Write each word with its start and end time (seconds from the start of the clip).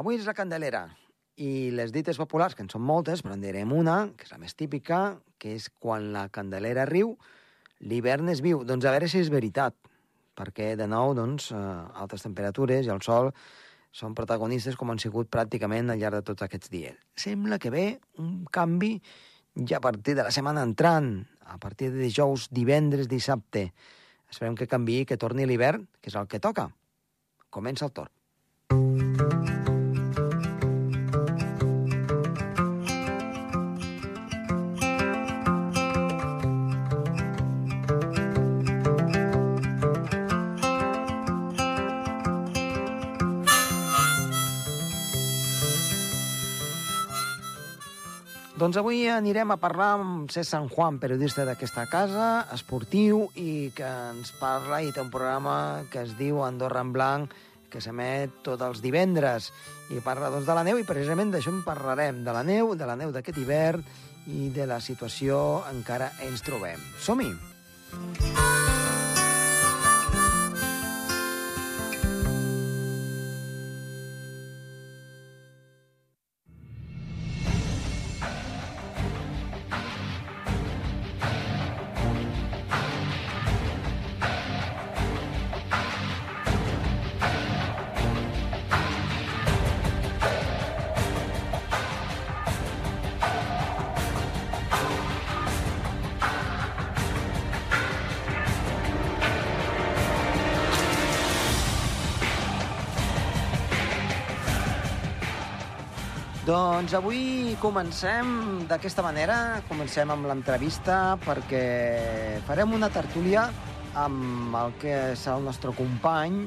Avui 0.00 0.16
és 0.16 0.24
la 0.24 0.32
Candelera 0.32 0.86
i 1.44 1.68
les 1.76 1.90
dites 1.92 2.16
populars, 2.16 2.54
que 2.56 2.62
en 2.64 2.70
són 2.72 2.80
moltes, 2.88 3.20
però 3.20 3.34
en 3.36 3.42
direm 3.44 3.72
una, 3.76 3.96
que 4.16 4.24
és 4.24 4.30
la 4.32 4.38
més 4.40 4.54
típica, 4.56 5.00
que 5.36 5.52
és 5.58 5.66
quan 5.76 6.06
la 6.14 6.22
Candelera 6.32 6.86
riu, 6.88 7.10
l'hivern 7.84 8.30
és 8.32 8.40
viu. 8.40 8.62
Doncs 8.64 8.86
a 8.88 8.94
veure 8.94 9.10
si 9.12 9.18
és 9.20 9.28
veritat, 9.28 9.74
perquè 10.40 10.70
de 10.80 10.86
nou, 10.88 11.12
doncs, 11.18 11.50
eh, 11.52 11.64
altes 12.00 12.24
temperatures 12.24 12.88
i 12.88 12.92
el 12.94 13.02
sol 13.04 13.28
són 13.92 14.14
protagonistes 14.16 14.78
com 14.80 14.88
han 14.88 15.02
sigut 15.02 15.28
pràcticament 15.28 15.92
al 15.92 16.00
llarg 16.00 16.22
de 16.22 16.28
tots 16.30 16.46
aquests 16.46 16.72
dies. 16.72 16.96
Sembla 17.12 17.58
que 17.60 17.72
ve 17.74 17.84
un 18.24 18.46
canvi 18.48 18.94
ja 19.68 19.82
a 19.82 19.84
partir 19.84 20.14
de 20.14 20.24
la 20.24 20.32
setmana 20.32 20.62
entrant, 20.64 21.26
a 21.44 21.58
partir 21.58 21.90
de 21.92 22.00
dijous, 22.06 22.46
divendres, 22.48 23.10
dissabte. 23.10 23.66
Esperem 24.32 24.56
que 24.56 24.70
canvi, 24.70 25.02
que 25.04 25.20
torni 25.20 25.44
l'hivern, 25.44 25.84
que 26.00 26.08
és 26.08 26.16
el 26.16 26.30
que 26.30 26.40
toca. 26.40 26.70
Comença 27.50 27.84
el 27.84 27.92
torn. 27.92 28.14
Doncs 48.60 48.76
avui 48.76 49.06
anirem 49.08 49.54
a 49.54 49.56
parlar 49.56 49.94
amb 49.96 50.28
Cés 50.28 50.50
San 50.52 50.66
Juan, 50.68 50.98
periodista 51.00 51.46
d'aquesta 51.48 51.86
casa, 51.88 52.26
esportiu, 52.52 53.22
i 53.32 53.70
que 53.72 53.88
ens 54.10 54.34
parla 54.36 54.82
i 54.84 54.92
té 54.92 55.00
un 55.00 55.08
programa 55.08 55.86
que 55.88 56.02
es 56.04 56.12
diu 56.18 56.42
Andorra 56.44 56.84
en 56.84 56.92
Blanc, 56.92 57.32
que 57.72 57.80
s'emet 57.80 58.42
tots 58.44 58.60
els 58.68 58.84
divendres, 58.84 59.48
i 59.88 60.04
parla 60.04 60.28
doncs, 60.28 60.44
de 60.44 60.60
la 60.60 60.66
neu, 60.68 60.76
i 60.76 60.84
precisament 60.84 61.32
d'això 61.32 61.56
en 61.56 61.64
parlarem, 61.64 62.20
de 62.26 62.36
la 62.36 62.44
neu, 62.44 62.74
de 62.76 62.84
la 62.84 63.00
neu 63.00 63.16
d'aquest 63.16 63.40
hivern 63.40 63.80
i 64.28 64.50
de 64.52 64.68
la 64.68 64.82
situació 64.84 65.62
encara 65.72 66.12
ens 66.28 66.44
trobem. 66.44 66.84
Som-hi! 67.00 67.32
Doncs 106.50 106.96
avui 106.98 107.54
comencem 107.62 108.30
d'aquesta 108.66 109.04
manera, 109.06 109.60
comencem 109.68 110.10
amb 110.10 110.26
l'entrevista 110.26 111.14
perquè 111.22 112.40
farem 112.48 112.72
una 112.74 112.88
tertúlia 112.90 113.44
amb 113.94 114.56
el 114.58 114.74
que 114.82 114.96
és 115.12 115.22
el 115.30 115.46
nostre 115.46 115.70
company, 115.78 116.40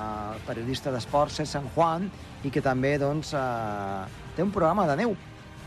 el 0.00 0.40
periodista 0.46 0.88
d'esports, 0.94 1.42
San 1.50 1.68
Juan, 1.74 2.08
i 2.40 2.48
que 2.54 2.62
també 2.64 2.94
doncs, 3.02 3.34
eh, 3.36 4.30
té 4.32 4.46
un 4.46 4.54
programa 4.54 4.86
de 4.88 4.96
neu, 5.02 5.12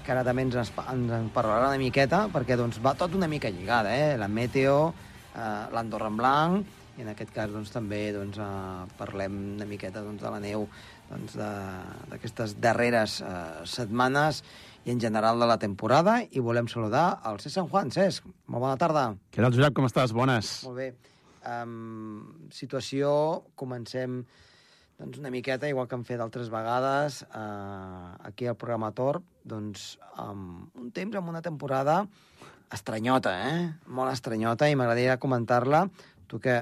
que 0.02 0.16
ara 0.16 0.26
també 0.26 0.48
ens, 0.48 0.58
ens 0.58 1.14
en 1.20 1.30
parlarà 1.36 1.70
una 1.70 1.82
miqueta, 1.84 2.26
perquè 2.34 2.58
doncs, 2.58 2.82
va 2.82 2.96
tot 2.98 3.14
una 3.14 3.30
mica 3.30 3.54
lligada, 3.54 3.94
eh? 3.94 4.18
la 4.18 4.28
meteo, 4.28 4.88
eh, 5.36 5.70
l'Andorra 5.70 6.10
en 6.10 6.18
blanc, 6.18 6.80
i 6.98 7.06
en 7.06 7.14
aquest 7.14 7.30
cas 7.34 7.54
doncs, 7.54 7.70
també 7.74 8.08
doncs, 8.16 8.42
eh, 8.42 8.98
parlem 8.98 9.38
una 9.60 9.70
miqueta 9.70 10.02
doncs, 10.02 10.26
de 10.26 10.34
la 10.34 10.42
neu 10.42 10.66
doncs, 11.14 11.38
d'aquestes 12.12 12.58
darreres 12.62 13.20
eh, 13.22 13.64
setmanes 13.70 14.42
i 14.84 14.92
en 14.92 15.00
general 15.00 15.40
de 15.40 15.48
la 15.48 15.60
temporada 15.62 16.20
i 16.26 16.44
volem 16.44 16.68
saludar 16.72 17.22
el 17.30 17.40
Cesc 17.40 17.60
Sant 17.60 17.70
Juan. 17.72 17.92
Cesc, 17.94 18.26
molt 18.52 18.66
bona 18.66 18.78
tarda. 18.80 19.12
Què 19.32 19.44
tal, 19.44 19.54
Josep? 19.56 19.76
Com 19.78 19.88
estàs? 19.88 20.16
Bones. 20.16 20.56
Molt 20.68 20.82
bé. 20.82 20.90
Um, 21.44 22.50
situació, 22.56 23.14
comencem 23.60 24.22
doncs, 25.00 25.20
una 25.20 25.32
miqueta, 25.34 25.68
igual 25.68 25.90
que 25.92 25.98
hem 25.98 26.06
fet 26.08 26.22
altres 26.24 26.52
vegades, 26.52 27.24
uh, 27.36 28.14
aquí 28.28 28.48
al 28.48 28.60
programa 28.60 28.94
Torp, 28.96 29.26
doncs, 29.44 29.98
amb 30.20 30.76
un 30.80 30.92
temps, 30.96 31.18
amb 31.20 31.32
una 31.32 31.44
temporada 31.44 32.04
estranyota, 32.74 33.34
eh? 33.50 33.66
Molt 33.92 34.14
estranyota, 34.14 34.70
i 34.70 34.78
m'agradaria 34.80 35.20
comentar-la. 35.22 35.86
Tu 36.32 36.40
que 36.42 36.62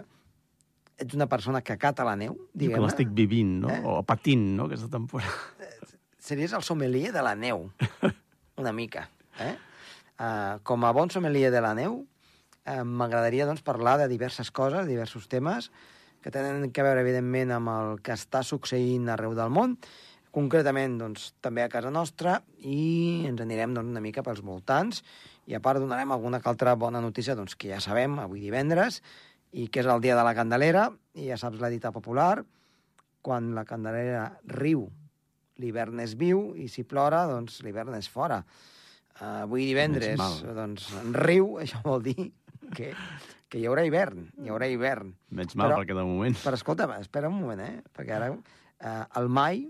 ets 1.02 1.18
una 1.18 1.28
persona 1.30 1.64
que 1.66 1.78
cata 1.82 2.06
la 2.08 2.16
neu, 2.20 2.38
diguem 2.54 2.78
Que 2.78 2.86
l'estic 2.86 3.12
vivint, 3.18 3.58
no? 3.64 3.72
Eh? 3.74 3.82
O 3.88 4.02
patint, 4.08 4.44
no?, 4.58 4.68
aquesta 4.70 4.90
temporada. 4.92 5.34
Series 6.22 6.54
el 6.54 6.64
sommelier 6.64 7.10
de 7.16 7.24
la 7.26 7.34
neu, 7.36 7.66
una 8.62 8.74
mica. 8.78 9.08
Eh? 9.42 9.56
Uh, 10.22 10.60
com 10.68 10.86
a 10.86 10.92
bon 10.94 11.10
sommelier 11.10 11.50
de 11.54 11.64
la 11.66 11.74
neu, 11.78 12.04
uh, 12.04 12.84
m'agradaria 12.86 13.48
doncs, 13.50 13.64
parlar 13.66 13.98
de 14.04 14.08
diverses 14.12 14.54
coses, 14.54 14.86
diversos 14.86 15.26
temes, 15.32 15.72
que 16.22 16.30
tenen 16.30 16.62
a 16.70 16.86
veure, 16.86 17.02
evidentment, 17.02 17.56
amb 17.58 17.74
el 17.74 18.00
que 18.06 18.14
està 18.14 18.44
succeint 18.46 19.10
arreu 19.10 19.34
del 19.34 19.50
món, 19.50 19.80
concretament 20.32 21.00
doncs, 21.00 21.32
també 21.44 21.66
a 21.66 21.72
casa 21.74 21.90
nostra, 21.92 22.38
i 22.62 23.26
ens 23.28 23.42
anirem 23.42 23.74
doncs, 23.76 23.90
una 23.90 24.04
mica 24.04 24.24
pels 24.24 24.44
voltants, 24.46 25.02
i 25.50 25.58
a 25.58 25.60
part 25.64 25.82
donarem 25.82 26.14
alguna 26.14 26.40
que 26.40 26.50
altra 26.52 26.78
bona 26.80 27.02
notícia 27.02 27.36
doncs, 27.36 27.58
que 27.58 27.74
ja 27.74 27.82
sabem, 27.84 28.20
avui 28.22 28.46
divendres, 28.46 29.02
i 29.52 29.68
que 29.68 29.84
és 29.84 29.90
el 29.90 30.02
dia 30.04 30.16
de 30.16 30.24
la 30.26 30.34
Candelera, 30.38 30.88
i 31.20 31.28
ja 31.28 31.38
saps 31.40 31.60
la 31.62 31.70
dita 31.72 31.92
popular, 31.92 32.42
quan 33.22 33.52
la 33.56 33.66
Candelera 33.68 34.26
riu, 34.48 34.86
l'hivern 35.62 36.00
és 36.04 36.16
viu, 36.18 36.52
i 36.58 36.68
si 36.72 36.86
plora, 36.88 37.26
doncs 37.30 37.60
l'hivern 37.66 37.96
és 37.98 38.08
fora. 38.10 38.42
Uh, 39.20 39.44
avui 39.44 39.68
divendres, 39.68 40.18
doncs, 40.56 40.88
en 41.02 41.14
riu, 41.14 41.58
això 41.62 41.82
vol 41.86 42.02
dir 42.06 42.32
que, 42.74 42.94
que 43.52 43.60
hi 43.60 43.68
haurà 43.70 43.84
hivern, 43.86 44.24
hi 44.42 44.50
haurà 44.50 44.70
hivern. 44.72 45.12
Menys 45.36 45.58
mal, 45.60 45.74
però, 45.74 45.82
perquè 45.84 45.98
de 45.98 46.08
moment... 46.08 46.40
Però 46.42 46.58
escolta, 46.58 46.88
espera 46.98 47.30
un 47.30 47.38
moment, 47.44 47.62
eh? 47.62 47.84
Perquè 47.94 48.16
ara 48.18 48.32
uh, 48.34 49.04
el 49.20 49.30
mai, 49.30 49.68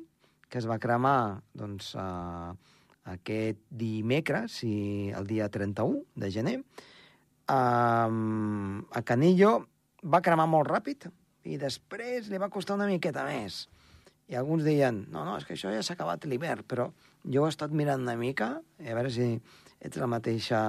que 0.51 0.61
es 0.61 0.69
va 0.69 0.79
cremar, 0.83 1.41
doncs, 1.57 1.91
uh, 1.99 2.53
aquest 3.11 3.59
dimecres, 3.73 4.61
si 4.61 5.09
el 5.17 5.27
dia 5.27 5.49
31 5.51 6.05
de 6.21 6.31
gener, 6.31 6.57
uh, 7.49 8.07
a 8.93 9.03
Canillo 9.03 9.55
va 10.01 10.21
cremar 10.25 10.47
molt 10.49 10.69
ràpid 10.69 11.07
i 11.49 11.57
després 11.61 12.29
li 12.29 12.39
va 12.41 12.51
costar 12.53 12.77
una 12.77 12.89
miqueta 12.89 13.25
més. 13.27 13.65
I 14.31 14.37
alguns 14.39 14.63
deien, 14.63 15.03
no, 15.11 15.25
no, 15.27 15.35
és 15.37 15.45
que 15.45 15.57
això 15.57 15.71
ja 15.73 15.81
s'ha 15.83 15.97
acabat 15.97 16.25
l'hivern, 16.29 16.63
però 16.63 16.87
jo 17.27 17.45
he 17.45 17.51
estat 17.51 17.73
mirant 17.75 18.05
una 18.05 18.15
mica, 18.15 18.53
a 18.61 18.95
veure 18.95 19.11
si 19.11 19.33
ets 19.81 19.99
la 19.99 20.07
mateixa 20.07 20.61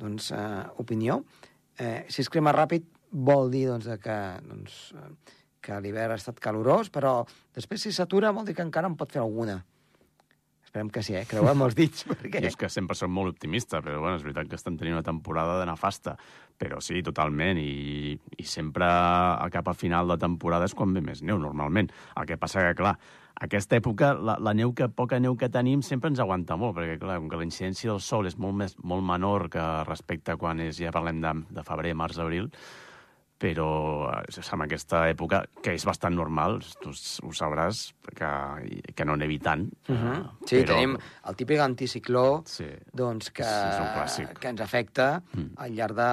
doncs, 0.00 0.30
eh, 0.32 0.62
opinió. 0.80 1.20
Eh, 1.78 2.06
si 2.08 2.22
es 2.22 2.30
crema 2.32 2.54
ràpid 2.54 2.86
vol 3.10 3.50
dir 3.52 3.66
doncs, 3.68 3.90
que, 4.02 4.18
doncs, 4.48 4.78
que 5.62 5.78
l'hivern 5.84 6.14
ha 6.14 6.18
estat 6.18 6.40
calorós, 6.42 6.90
però 6.90 7.20
després 7.54 7.84
si 7.84 7.92
s'atura 7.92 8.32
vol 8.34 8.48
dir 8.48 8.56
que 8.56 8.66
encara 8.66 8.90
en 8.90 8.96
pot 8.98 9.12
fer 9.12 9.22
alguna. 9.22 9.60
Esperem 10.64 10.90
que 10.90 11.04
sí, 11.06 11.14
eh? 11.14 11.22
Creuem 11.30 11.60
els 11.62 11.76
dits. 11.82 12.02
Perquè... 12.08 12.40
Jo 12.42 12.50
és 12.50 12.58
que 12.58 12.72
sempre 12.72 12.96
som 12.98 13.12
molt 13.14 13.36
optimista, 13.36 13.78
però 13.84 14.00
bueno, 14.02 14.18
és 14.18 14.24
veritat 14.26 14.48
que 14.50 14.58
estan 14.58 14.78
tenint 14.80 14.96
una 14.96 15.06
temporada 15.06 15.60
de 15.60 15.68
nefasta. 15.70 16.16
Però 16.60 16.78
sí, 16.84 17.02
totalment, 17.02 17.58
i, 17.58 18.14
i 18.14 18.46
sempre 18.46 18.86
a 18.86 19.48
cap 19.52 19.68
a 19.68 19.74
final 19.74 20.08
de 20.12 20.18
temporada 20.22 20.68
és 20.68 20.74
quan 20.78 20.94
ve 20.94 21.02
més 21.02 21.22
neu, 21.26 21.40
normalment. 21.42 21.90
El 22.14 22.28
que 22.28 22.38
passa 22.38 22.62
que, 22.62 22.76
clar, 22.78 22.94
aquesta 23.42 23.80
època, 23.80 24.12
la, 24.14 24.36
la 24.38 24.54
neu 24.54 24.70
que, 24.78 24.86
poca 24.86 25.18
neu 25.18 25.34
que 25.36 25.50
tenim 25.50 25.82
sempre 25.82 26.12
ens 26.12 26.22
aguanta 26.22 26.54
molt, 26.60 26.76
perquè, 26.76 27.00
clar, 27.02 27.18
com 27.18 27.26
que 27.32 27.40
la 27.40 27.46
incidència 27.48 27.90
del 27.90 28.02
sol 28.04 28.30
és 28.30 28.38
molt, 28.38 28.54
més, 28.60 28.76
molt 28.86 29.02
menor 29.02 29.48
que 29.50 29.64
respecte 29.88 30.34
a 30.34 30.38
quan 30.38 30.62
és, 30.62 30.78
ja 30.78 30.94
parlem 30.94 31.18
de, 31.24 31.34
de 31.58 31.66
febrer, 31.66 31.96
març, 31.98 32.20
abril, 32.22 32.46
però 33.38 33.66
en 34.24 34.62
aquesta 34.64 35.04
època, 35.10 35.42
que 35.62 35.74
és 35.74 35.84
bastant 35.84 36.14
normal, 36.14 36.60
tu 36.80 36.92
ho 36.94 37.32
sabràs, 37.34 37.88
que, 38.14 38.30
que 38.94 39.04
no 39.04 39.16
nevi 39.16 39.38
tant. 39.38 39.66
Uh 39.88 39.94
-huh. 39.94 40.18
Sí, 40.46 40.62
però... 40.62 40.66
tenim 40.74 40.96
el 41.28 41.36
típic 41.36 41.60
anticicló 41.60 42.42
sí. 42.46 42.68
doncs, 42.92 43.30
que, 43.30 43.44
que 44.40 44.48
ens 44.48 44.60
afecta 44.60 45.22
mm. 45.32 45.50
al 45.56 45.74
llarg 45.74 45.94
de, 45.96 46.12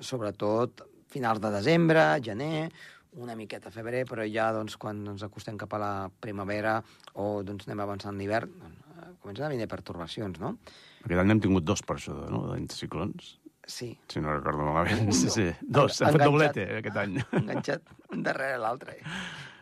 sobretot, 0.00 0.82
finals 1.08 1.40
de 1.40 1.50
desembre, 1.50 2.20
gener, 2.22 2.70
una 3.12 3.34
miqueta 3.36 3.70
febrer, 3.70 4.06
però 4.08 4.24
ja 4.24 4.52
doncs, 4.52 4.78
quan 4.80 5.06
ens 5.06 5.22
acostem 5.22 5.58
cap 5.60 5.74
a 5.74 5.78
la 5.78 6.10
primavera 6.20 6.82
o 7.14 7.42
doncs, 7.42 7.68
anem 7.68 7.80
avançant 7.80 8.16
l'hivern, 8.16 8.48
doncs, 8.58 8.78
comencen 9.20 9.46
a 9.46 9.52
venir 9.52 9.68
pertorbacions, 9.68 10.40
no? 10.40 10.56
Aquest 11.04 11.20
any 11.20 11.30
hem 11.30 11.40
tingut 11.40 11.64
dos 11.64 11.82
per 11.82 11.96
això, 11.98 12.14
no?, 12.30 12.46
d'anticiclons. 12.50 13.36
Sí. 13.68 13.92
Si 14.10 14.20
no 14.20 14.34
recordo 14.34 14.66
malament. 14.66 15.12
Sí, 15.14 15.30
sí. 15.30 15.46
Dos, 15.62 16.00
hem 16.02 16.16
fet 16.16 16.24
doblete 16.24 16.66
aquest 16.80 16.98
any. 17.04 17.20
Enganxat 17.38 17.92
un 18.12 18.24
darrere 18.26 18.58
l'altre. 18.62 18.96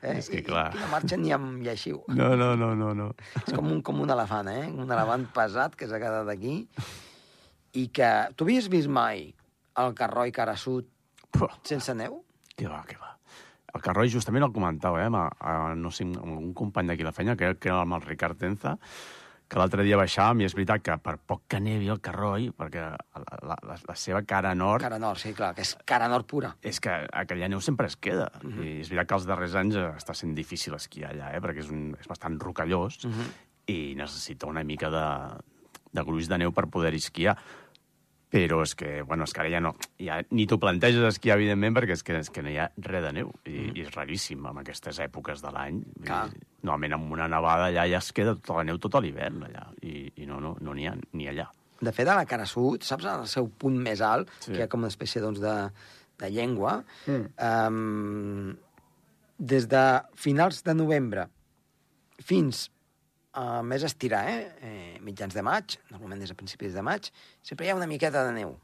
Eh? 0.00 0.14
És 0.16 0.30
que, 0.32 0.40
clar. 0.46 0.70
I, 0.72 0.78
i 0.78 0.80
no 0.80 0.88
marxen 0.94 1.20
ni 1.24 1.34
amb 1.36 1.60
lleixiu. 1.64 2.00
No, 2.08 2.30
no, 2.40 2.54
no, 2.56 2.72
no, 2.78 2.94
no. 2.96 3.10
És 3.42 3.52
com 3.52 3.68
un, 3.68 3.82
com 3.84 4.00
un 4.00 4.14
elefant, 4.16 4.48
eh? 4.48 4.64
Un 4.72 4.88
elefant 4.88 5.28
pesat 5.36 5.76
que 5.76 5.90
s'ha 5.90 6.00
quedat 6.00 6.32
aquí 6.32 6.62
i 7.76 7.86
que... 7.94 8.08
Tu 8.34 8.48
havies 8.48 8.70
vist 8.72 8.90
mai 8.90 9.28
el 9.80 9.94
Carroi 9.98 10.32
cara 10.34 10.56
sud 10.58 10.88
sense 11.68 11.94
neu? 11.94 12.22
que 12.60 12.68
va, 12.68 12.82
que 12.84 12.98
va. 13.00 13.14
El 13.70 13.82
Carroi 13.84 14.10
justament 14.12 14.44
el 14.44 14.52
comentava, 14.52 15.00
eh, 15.00 15.06
amb, 15.08 15.20
a, 15.22 15.54
no 15.78 15.92
sé, 15.94 16.04
amb 16.10 16.34
un 16.36 16.52
company 16.58 16.90
d'aquí 16.90 17.06
a 17.06 17.08
la 17.08 17.14
feina, 17.16 17.36
que, 17.38 17.54
que 17.62 17.70
era 17.70 17.84
amb 17.84 17.96
el 17.96 18.04
Ricard 18.04 18.40
Tenza, 18.40 18.74
que 19.50 19.58
l'altre 19.58 19.82
dia 19.82 19.98
baixàvem 19.98 20.44
i 20.44 20.46
és 20.46 20.54
veritat 20.54 20.82
que 20.86 20.96
per 21.02 21.16
poc 21.26 21.42
que 21.50 21.58
nevi 21.62 21.88
el 21.90 21.98
Carroi, 22.04 22.50
perquè 22.54 22.84
la, 22.86 23.38
la, 23.42 23.56
la, 23.66 23.78
la 23.88 23.96
seva 23.98 24.22
cara 24.22 24.52
nord 24.54 24.84
Cara 24.84 25.00
nord, 25.02 25.18
sí, 25.18 25.32
clar, 25.34 25.50
que 25.56 25.64
és 25.66 25.74
cara 25.88 26.06
nord 26.12 26.28
pura. 26.30 26.52
és 26.62 26.78
que 26.80 26.94
aquella 27.22 27.48
neu 27.50 27.60
sempre 27.64 27.88
es 27.90 27.96
queda. 27.96 28.30
Uh 28.44 28.50
-huh. 28.50 28.64
I 28.64 28.80
és 28.80 28.88
veritat 28.88 29.08
que 29.08 29.14
els 29.14 29.26
darrers 29.26 29.54
anys 29.54 29.76
està 29.76 30.14
sent 30.14 30.34
difícil 30.34 30.74
esquiar 30.74 31.10
allà, 31.10 31.34
eh? 31.34 31.40
perquè 31.40 31.58
és, 31.58 31.70
un, 31.70 31.96
és 31.98 32.06
bastant 32.06 32.38
rocallós 32.38 33.04
uh 33.04 33.10
-huh. 33.10 33.30
i 33.66 33.94
necessita 33.96 34.46
una 34.46 34.62
mica 34.62 34.88
de, 34.90 35.06
de 35.92 36.02
gruix 36.02 36.28
de 36.28 36.38
neu 36.38 36.52
per 36.52 36.66
poder 36.66 36.94
esquiar. 36.94 37.36
Però 38.30 38.60
és 38.62 38.76
que, 38.78 39.02
bueno, 39.02 39.26
és 39.26 39.32
que 39.34 39.42
ara 39.42 39.50
ja 39.50 39.60
no... 39.62 39.72
Ja, 39.98 40.20
ni 40.30 40.44
t'ho 40.46 40.60
planteges 40.62 41.02
esquiar, 41.08 41.34
evidentment, 41.40 41.74
perquè 41.74 41.96
és 41.96 42.04
que, 42.06 42.20
és 42.22 42.30
que 42.30 42.44
no 42.46 42.52
hi 42.52 42.60
ha 42.62 42.68
res 42.86 43.02
de 43.02 43.10
neu. 43.16 43.32
I, 43.44 43.56
mm. 43.56 43.72
i 43.74 43.86
és 43.86 43.94
raríssim 43.96 44.44
en 44.46 44.60
aquestes 44.62 45.00
èpoques 45.02 45.42
de 45.42 45.50
l'any. 45.56 45.80
Normalment 46.06 46.94
amb 46.98 47.16
una 47.16 47.26
nevada 47.32 47.70
allà 47.70 47.88
ja 47.90 47.98
es 47.98 48.12
queda 48.14 48.36
tota 48.38 48.60
la 48.60 48.68
neu 48.68 48.78
tot 48.78 49.00
l'hivern, 49.02 49.42
allà. 49.48 49.66
I, 49.82 50.12
I 50.22 50.28
no, 50.30 50.38
no, 50.44 50.54
no 50.62 50.76
n'hi 50.76 50.86
ha 50.86 50.94
ni 51.18 51.26
allà. 51.30 51.48
De 51.80 51.92
fet, 51.96 52.06
a 52.12 52.18
la 52.18 52.28
cara 52.28 52.46
sud, 52.46 52.84
saps, 52.86 53.08
al 53.08 53.26
seu 53.26 53.48
punt 53.58 53.78
més 53.82 54.02
alt, 54.04 54.30
Sí. 54.38 54.44
sí. 54.44 54.52
que 54.52 54.58
hi 54.60 54.66
ha 54.66 54.70
com 54.70 54.84
una 54.84 54.92
espècie 54.92 55.22
doncs, 55.24 55.40
de, 55.42 55.56
de 56.20 56.30
llengua, 56.30 56.78
mm. 57.08 57.30
um, 57.40 58.52
des 59.40 59.66
de 59.72 59.84
finals 60.20 60.62
de 60.62 60.74
novembre 60.76 61.26
fins 62.20 62.68
a 63.32 63.60
més 63.62 63.84
estirar, 63.86 64.24
eh? 64.30 64.40
eh? 64.66 64.98
mitjans 65.04 65.34
de 65.36 65.44
maig, 65.46 65.76
normalment 65.92 66.22
des 66.22 66.32
de 66.32 66.38
principis 66.38 66.74
de 66.74 66.82
maig, 66.82 67.10
sempre 67.46 67.66
hi 67.66 67.70
ha 67.70 67.78
una 67.78 67.88
miqueta 67.90 68.24
de 68.26 68.34
neu. 68.34 68.56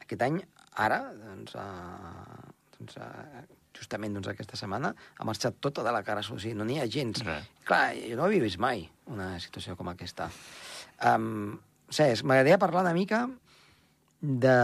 Aquest 0.00 0.24
any, 0.24 0.40
ara, 0.80 1.02
doncs, 1.20 1.54
uh, 1.58 2.52
doncs 2.78 2.96
uh, 3.02 3.44
justament 3.76 4.16
doncs, 4.16 4.30
aquesta 4.32 4.56
setmana, 4.58 4.94
ha 5.18 5.28
marxat 5.28 5.60
tota 5.60 5.84
de 5.86 5.92
la 5.94 6.02
cara 6.06 6.24
o 6.24 6.38
sigui, 6.38 6.54
no 6.56 6.66
n'hi 6.68 6.80
ha 6.80 6.88
gens. 6.90 7.22
Res. 7.26 7.50
Clar, 7.68 7.84
jo 8.00 8.18
no 8.18 8.26
havia 8.26 8.44
vist 8.44 8.60
mai 8.62 8.86
una 9.12 9.34
situació 9.42 9.76
com 9.78 9.92
aquesta. 9.92 10.30
Um, 11.04 11.58
Cés, 11.88 12.20
m'agradaria 12.24 12.60
parlar 12.60 12.82
una 12.84 12.96
mica 12.96 13.22
de 14.20 14.56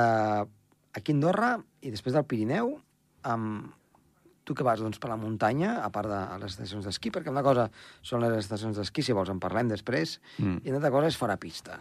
aquí 0.95 1.13
a 1.13 1.15
Andorra 1.15 1.55
i 1.81 1.93
després 1.95 2.17
del 2.17 2.27
Pirineu, 2.29 2.75
amb 3.25 3.73
tu 4.45 4.55
que 4.55 4.65
vas 4.67 4.81
doncs, 4.81 4.99
per 5.01 5.11
la 5.11 5.17
muntanya, 5.17 5.79
a 5.85 5.91
part 5.91 6.09
de 6.11 6.21
les 6.43 6.53
estacions 6.53 6.85
d'esquí, 6.85 7.11
perquè 7.11 7.33
una 7.33 7.43
cosa 7.43 7.71
són 8.03 8.21
les 8.25 8.37
estacions 8.45 8.77
d'esquí, 8.77 9.03
si 9.03 9.17
vols 9.17 9.31
en 9.33 9.41
parlem 9.41 9.69
després, 9.73 10.19
Mm. 10.39 10.61
i 10.65 10.69
una 10.69 10.79
altra 10.79 10.91
cosa 10.91 11.09
és 11.09 11.17
fora 11.17 11.37
pista. 11.37 11.79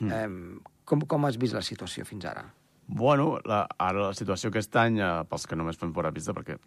Mm. 0.00 0.10
Eh, 0.10 0.60
com, 0.84 1.00
com 1.08 1.24
has 1.24 1.38
vist 1.38 1.54
la 1.54 1.62
situació 1.62 2.04
fins 2.04 2.24
ara? 2.24 2.44
Bueno, 2.86 3.38
la, 3.48 3.66
ara 3.78 4.08
la 4.08 4.14
situació 4.14 4.50
aquest 4.50 4.76
any, 4.76 4.98
eh, 5.00 5.24
pels 5.30 5.46
que 5.46 5.56
només 5.56 5.78
fem 5.80 5.92
fora 5.94 6.12
pista, 6.12 6.34
perquè 6.34 6.58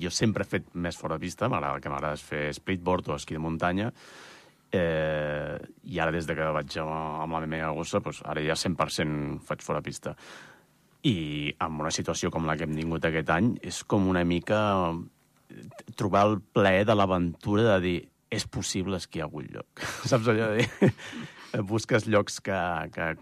jo 0.00 0.10
sempre 0.10 0.44
he 0.44 0.48
fet 0.48 0.74
més 0.74 0.96
fora 0.96 1.18
pista, 1.18 1.48
m'agrada 1.48 1.80
que 1.80 1.90
m'agrada 1.90 2.16
fer 2.16 2.52
splitboard 2.54 3.08
o 3.10 3.16
esquí 3.16 3.34
de 3.34 3.42
muntanya, 3.42 3.90
eh, 4.72 5.58
i 5.84 5.98
ara 5.98 6.12
des 6.14 6.26
de 6.28 6.36
que 6.38 6.46
vaig 6.54 6.76
amb, 6.78 6.92
amb 7.24 7.32
la 7.32 7.46
meva 7.50 7.72
gossa, 7.74 8.00
doncs 8.00 8.22
ara 8.24 8.40
ja 8.46 8.54
100% 8.54 9.40
faig 9.48 9.64
fora 9.66 9.82
pista. 9.82 10.14
I 11.08 11.54
amb 11.64 11.80
una 11.80 11.90
situació 11.94 12.28
com 12.30 12.44
la 12.48 12.56
que 12.60 12.66
hem 12.68 12.74
tingut 12.76 13.04
aquest 13.08 13.30
any, 13.32 13.54
és 13.64 13.82
com 13.88 14.08
una 14.10 14.24
mica 14.28 14.58
eh, 15.48 15.62
trobar 15.96 16.26
el 16.28 16.40
plaer 16.54 16.84
de 16.88 16.96
l'aventura 16.98 17.64
de 17.74 17.78
dir 17.86 17.98
és 18.30 18.44
possible 18.46 18.98
esquiar 19.00 19.24
a 19.24 19.28
algun 19.30 19.48
lloc. 19.50 19.80
Saps 20.10 20.28
allò 20.30 20.50
de 20.52 20.60
dir? 20.66 20.92
Busques 21.66 22.04
llocs 22.06 22.36
que, 22.44 22.58
que 22.94 23.14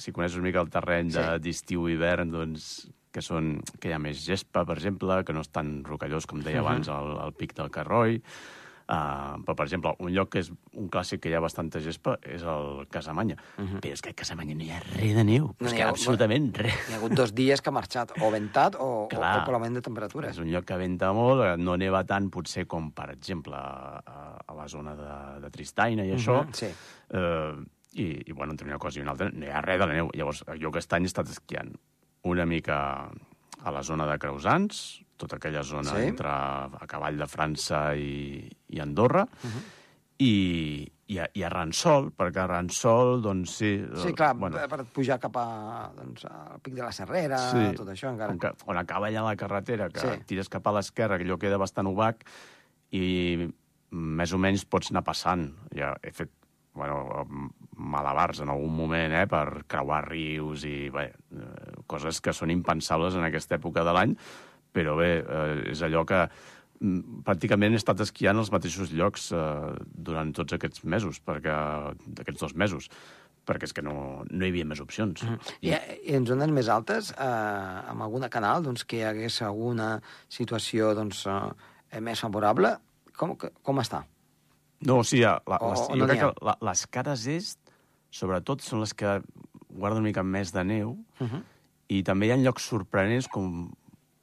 si 0.00 0.10
coneixes 0.14 0.38
una 0.40 0.48
mica 0.48 0.62
el 0.64 0.70
terreny 0.72 1.12
de- 1.12 1.18
Sí. 1.22 1.42
d'estiu 1.44 1.84
i 1.88 1.92
hivern, 1.94 2.32
doncs, 2.32 2.88
que, 3.12 3.22
són, 3.24 3.58
que 3.80 3.88
hi 3.90 3.94
ha 3.94 4.00
més 4.02 4.24
gespa, 4.24 4.64
per 4.66 4.76
exemple, 4.80 5.20
que 5.24 5.32
no 5.36 5.40
és 5.44 5.48
tan 5.52 5.82
rocallós, 5.86 6.26
com 6.28 6.40
deia 6.44 6.60
abans, 6.64 6.88
el, 6.92 7.12
el 7.24 7.32
pic 7.38 7.54
del 7.56 7.70
Carroi. 7.70 8.18
Uh, 8.88 9.36
però, 9.44 9.52
per 9.52 9.66
exemple, 9.66 9.90
un 10.00 10.14
lloc 10.16 10.30
que 10.32 10.40
és 10.40 10.46
un 10.72 10.86
clàssic 10.88 11.20
que 11.20 11.28
hi 11.28 11.34
ha 11.36 11.42
bastanta 11.44 11.76
gespa 11.84 12.14
és 12.24 12.40
el 12.40 12.86
Casamanya. 12.88 13.36
Uh 13.58 13.64
-huh. 13.64 13.80
Però 13.84 13.92
és 13.92 14.00
que 14.00 14.10
a 14.10 14.14
Casamanya 14.14 14.54
no 14.54 14.62
hi 14.64 14.70
ha 14.70 14.80
res 14.80 15.14
de 15.14 15.24
neu. 15.24 15.54
No 15.60 15.66
és 15.66 15.74
que 15.74 15.82
ha- 15.82 15.90
absolutament 15.90 16.56
res. 16.56 16.72
Hi 16.88 16.94
ha 16.94 16.96
hagut 16.96 17.12
dos 17.12 17.34
dies 17.34 17.60
que 17.60 17.68
ha 17.68 17.72
marxat, 17.72 18.12
o 18.22 18.30
ventat 18.30 18.76
o, 18.76 19.04
o, 19.04 19.08
Clar. 19.08 19.42
o 19.42 19.44
per 19.44 19.52
l'augment 19.52 19.74
de 19.74 19.82
temperatura. 19.82 20.30
És 20.30 20.38
un 20.38 20.50
lloc 20.50 20.64
que 20.64 20.76
venta 20.76 21.12
molt, 21.12 21.42
eh, 21.44 21.56
no 21.58 21.76
neva 21.76 22.02
tant 22.04 22.30
potser 22.30 22.66
com, 22.66 22.90
per 22.92 23.10
exemple, 23.10 23.56
a, 23.56 24.38
a 24.46 24.54
la 24.54 24.68
zona 24.68 24.94
de, 24.96 25.40
de 25.42 25.50
Tristaina 25.50 26.04
i 26.04 26.12
això. 26.14 26.44
Mhm, 26.44 26.52
sí. 26.54 26.66
Eh, 27.10 27.54
i, 27.92 28.22
I, 28.26 28.32
bueno, 28.32 28.52
entre 28.52 28.66
una 28.66 28.78
cosa 28.78 28.98
i 28.98 29.02
una 29.02 29.10
altra, 29.10 29.30
no 29.30 29.44
hi 29.44 29.50
ha 29.50 29.60
res 29.60 29.78
de 29.78 29.86
la 29.86 29.92
neu. 29.92 30.10
Llavors, 30.14 30.44
jo 30.60 30.68
aquest 30.68 30.92
any 30.94 31.02
he 31.02 31.06
estat 31.06 31.28
esquiant 31.28 31.74
una 32.22 32.46
mica 32.46 33.10
a 33.64 33.70
la 33.70 33.82
zona 33.82 34.06
de 34.06 34.18
Creusans, 34.18 35.02
tota 35.18 35.36
aquella 35.36 35.62
zona 35.66 35.90
Sí. 35.96 36.06
entre 36.12 36.30
a 36.30 36.86
cavall 36.88 37.18
de 37.18 37.26
França 37.26 37.82
i, 37.98 38.46
i 38.70 38.80
Andorra, 38.80 39.26
Mhm. 39.42 39.66
i, 40.18 40.32
i, 41.08 41.18
a, 41.22 41.28
i 41.34 41.42
a 41.46 41.48
Ransol, 41.52 42.10
perquè 42.16 42.42
a 42.42 42.46
Ransol, 42.50 43.20
doncs 43.22 43.52
sí... 43.60 43.70
Sí, 44.02 44.12
clar, 44.18 44.32
bueno, 44.36 44.58
per 44.68 44.82
pujar 44.94 45.18
cap 45.22 45.36
a, 45.40 45.46
doncs, 45.96 46.24
al 46.28 46.58
pic 46.64 46.74
de 46.74 46.82
la 46.82 46.90
Serrera, 46.92 47.38
Sí. 47.52 47.76
tot 47.78 47.88
això 47.88 48.10
encara. 48.12 48.32
on, 48.34 48.38
que, 48.42 48.50
on 48.66 48.76
acaba 48.80 49.06
allà 49.08 49.22
la 49.24 49.36
carretera, 49.36 49.88
que 49.90 50.00
Sí. 50.00 50.08
sí. 50.18 50.24
tires 50.34 50.48
cap 50.50 50.66
a 50.66 50.72
l'esquerra, 50.72 51.18
que 51.18 51.24
allò 51.24 51.38
queda 51.38 51.56
bastant 51.58 51.86
obac, 51.86 52.24
i 52.90 53.48
més 53.90 54.32
o 54.32 54.38
menys 54.38 54.64
pots 54.68 54.90
anar 54.90 55.04
passant. 55.04 55.52
Ja 55.74 55.94
he 56.02 56.10
fet 56.12 56.30
bueno, 56.78 57.26
malabars 57.74 58.38
en 58.44 58.50
algun 58.52 58.70
moment 58.76 59.12
eh, 59.12 59.24
per 59.26 59.64
creuar 59.66 60.04
rius 60.08 60.62
i 60.68 60.90
bé, 60.94 61.08
eh, 61.34 61.72
coses 61.90 62.20
que 62.22 62.30
són 62.32 62.52
impensables 62.54 63.16
en 63.18 63.24
aquesta 63.26 63.56
època 63.56 63.82
de 63.82 63.92
l'any, 63.96 64.12
però 64.72 64.96
bé, 64.98 65.10
eh, 65.24 65.70
és 65.72 65.82
allò 65.82 66.04
que 66.08 66.28
mm, 66.80 67.22
pràcticament 67.26 67.72
he 67.72 67.80
estat 67.80 68.00
esquiant 68.00 68.38
als 68.38 68.50
mateixos 68.54 68.92
llocs 68.92 69.30
eh, 69.32 69.72
durant 69.94 70.32
tots 70.36 70.52
aquests 70.52 70.84
mesos, 70.84 71.20
perquè 71.24 71.54
d'aquests 72.06 72.40
dos 72.40 72.54
mesos, 72.54 72.88
perquè 73.48 73.64
és 73.64 73.72
que 73.72 73.82
no, 73.82 74.24
no 74.28 74.44
hi 74.44 74.50
havia 74.52 74.64
més 74.68 74.80
opcions. 74.84 75.22
I, 75.64 75.72
I 75.72 76.14
en 76.18 76.26
zones 76.28 76.50
més 76.52 76.68
altes, 76.68 77.10
eh, 77.16 77.88
amb 77.90 78.02
alguna 78.04 78.28
canal, 78.28 78.62
doncs, 78.62 78.84
que 78.84 78.98
hi 79.00 79.06
hagués 79.08 79.40
alguna 79.42 80.02
situació 80.28 80.92
doncs, 80.94 81.24
eh, 81.26 82.00
més 82.04 82.20
favorable, 82.20 82.74
com, 83.16 83.32
com 83.36 83.80
està? 83.80 84.04
No, 84.86 85.00
o 85.00 85.04
sigui, 85.04 85.24
la, 85.24 85.40
O- 85.58 85.70
les, 85.72 85.80
o 85.80 85.88
jo 85.90 85.96
no 85.96 86.06
crec 86.06 86.20
n'hi 86.20 86.26
ha? 86.28 86.32
que 86.36 86.44
la, 86.46 86.56
les 86.70 86.86
cares 86.86 87.24
est, 87.26 87.58
sobretot, 88.14 88.60
són 88.62 88.84
les 88.84 88.92
que 88.94 89.16
guarden 89.68 89.98
una 90.04 90.08
mica 90.10 90.22
més 90.22 90.52
de 90.54 90.62
neu, 90.64 90.96
Uh 91.18 91.26
-huh. 91.26 91.42
i 91.88 92.02
també 92.04 92.26
hi 92.26 92.30
ha 92.32 92.36
llocs 92.36 92.62
sorprenents, 92.68 93.26
com, 93.28 93.72